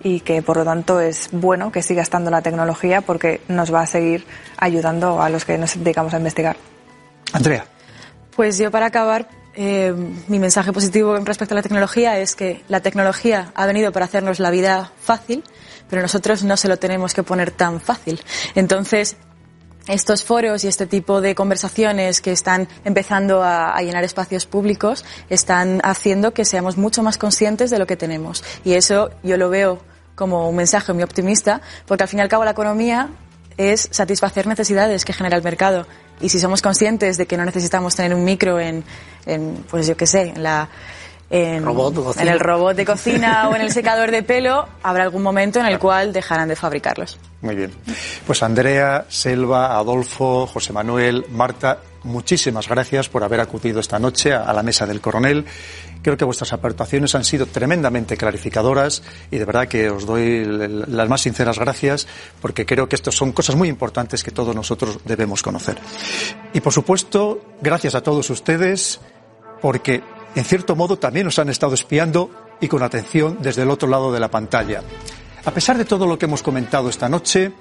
[0.04, 3.80] y que por lo tanto es bueno que siga estando la tecnología porque nos va
[3.80, 4.26] a seguir
[4.58, 6.58] ayudando a los que nos dedicamos a investigar.
[7.32, 7.64] Andrea.
[8.36, 9.94] Pues yo para acabar, eh,
[10.28, 14.42] mi mensaje positivo respecto a la tecnología es que la tecnología ha venido para hacernos
[14.42, 15.46] la vida fácil,
[15.90, 18.20] pero nosotros no se lo tenemos que poner tan fácil.
[18.54, 19.16] Entonces,
[19.88, 25.80] estos foros y este tipo de conversaciones que están empezando a, llenar espacios públicos están
[25.84, 28.44] haciendo que seamos mucho más conscientes de lo que tenemos.
[28.64, 29.80] Y eso yo lo veo
[30.16, 33.10] como un mensaje muy optimista, porque al fin y al cabo la economía
[33.58, 35.86] es satisfacer necesidades que genera el mercado.
[36.20, 38.84] Y si somos conscientes de que no necesitamos tener un micro en,
[39.26, 40.70] en pues yo qué sé, en la
[41.30, 45.60] en, Robot el robot de cocina o en el secador de pelo, habrá algún momento
[45.60, 47.18] en el cual dejarán de fabricarlos.
[47.42, 47.72] Muy bien.
[48.26, 54.54] Pues Andrea, Selva, Adolfo, José Manuel, Marta, muchísimas gracias por haber acudido esta noche a,
[54.54, 55.46] la mesa del coronel.
[56.02, 61.10] Creo que vuestras aportaciones han sido tremendamente clarificadoras y de verdad que os doy las
[61.10, 62.08] más sinceras gracias
[62.40, 65.78] porque creo que estas son cosas muy importantes que todos nosotros debemos conocer.
[66.54, 69.00] Y por supuesto, gracias a todos ustedes
[69.62, 70.04] porque
[70.36, 72.30] en cierto modo también nos han estado espiando
[72.60, 74.82] y con atención desde el otro lado de la pantalla.
[75.46, 77.52] A pesar de todo lo que hemos comentado esta noche,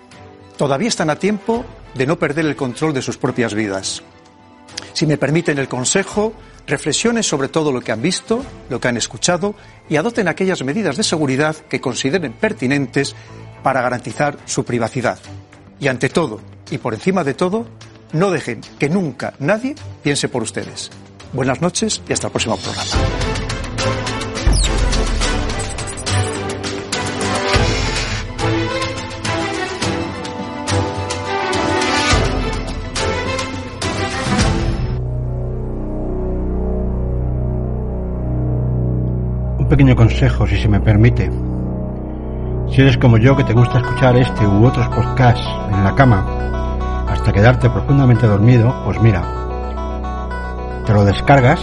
[0.56, 1.64] todavía están a tiempo
[1.94, 4.02] de no perder el control de sus propias vidas.
[4.92, 6.32] Si me permiten el consejo,
[6.66, 9.54] reflexionen sobre todo lo que han visto, lo que han escuchado
[9.88, 13.14] y adopten aquellas medidas de seguridad que consideren pertinentes
[13.62, 15.18] para garantizar su privacidad.
[15.78, 16.40] Y ante todo,
[16.70, 17.66] y por encima de todo,
[18.12, 20.90] no dejen que nunca nadie piense por ustedes.
[21.34, 22.90] Buenas noches y hasta el próximo programa.
[39.58, 41.32] Un pequeño consejo, si se me permite.
[42.70, 47.06] Si eres como yo que te gusta escuchar este u otros podcasts en la cama
[47.08, 49.43] hasta quedarte profundamente dormido, pues mira,
[50.84, 51.60] te lo descargas,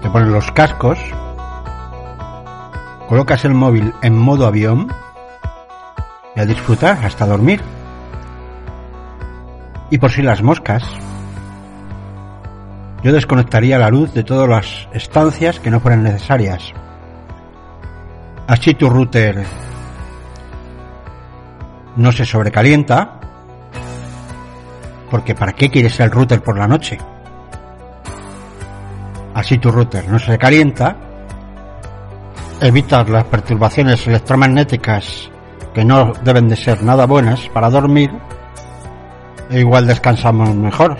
[0.00, 0.98] te pones los cascos,
[3.08, 4.90] colocas el móvil en modo avión
[6.34, 7.60] y a disfrutar hasta dormir.
[9.90, 10.82] Y por si las moscas,
[13.02, 16.72] yo desconectaría la luz de todas las estancias que no fueran necesarias.
[18.46, 19.44] Así tu router
[21.96, 23.19] no se sobrecalienta,
[25.10, 26.98] porque ¿para qué quieres el router por la noche?
[29.34, 30.96] Así tu router no se calienta,
[32.60, 35.30] evitas las perturbaciones electromagnéticas
[35.74, 38.10] que no deben de ser nada buenas para dormir
[39.50, 40.96] e igual descansamos mejor.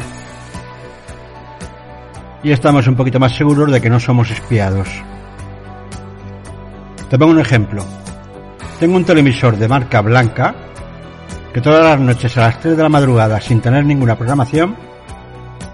[2.43, 4.89] Y estamos un poquito más seguros de que no somos espiados.
[7.09, 7.85] Te pongo un ejemplo.
[8.79, 10.55] Tengo un televisor de marca blanca
[11.53, 14.77] que todas las noches a las 3 de la madrugada sin tener ninguna programación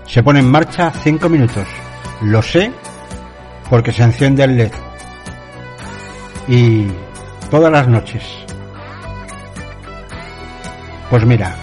[0.06, 1.66] se pone en marcha 5 minutos.
[2.22, 2.72] Lo sé
[3.68, 4.72] porque se enciende el LED.
[6.48, 6.86] Y
[7.50, 8.22] todas las noches.
[11.10, 11.54] Pues mira,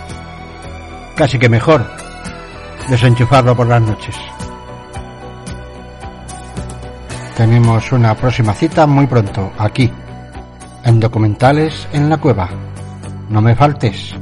[1.15, 1.85] casi que mejor
[2.89, 4.15] desenchufarlo por las noches.
[7.35, 9.91] Tenemos una próxima cita muy pronto, aquí,
[10.83, 12.72] en Documentales en la Cueva.
[13.29, 14.15] No me faltes.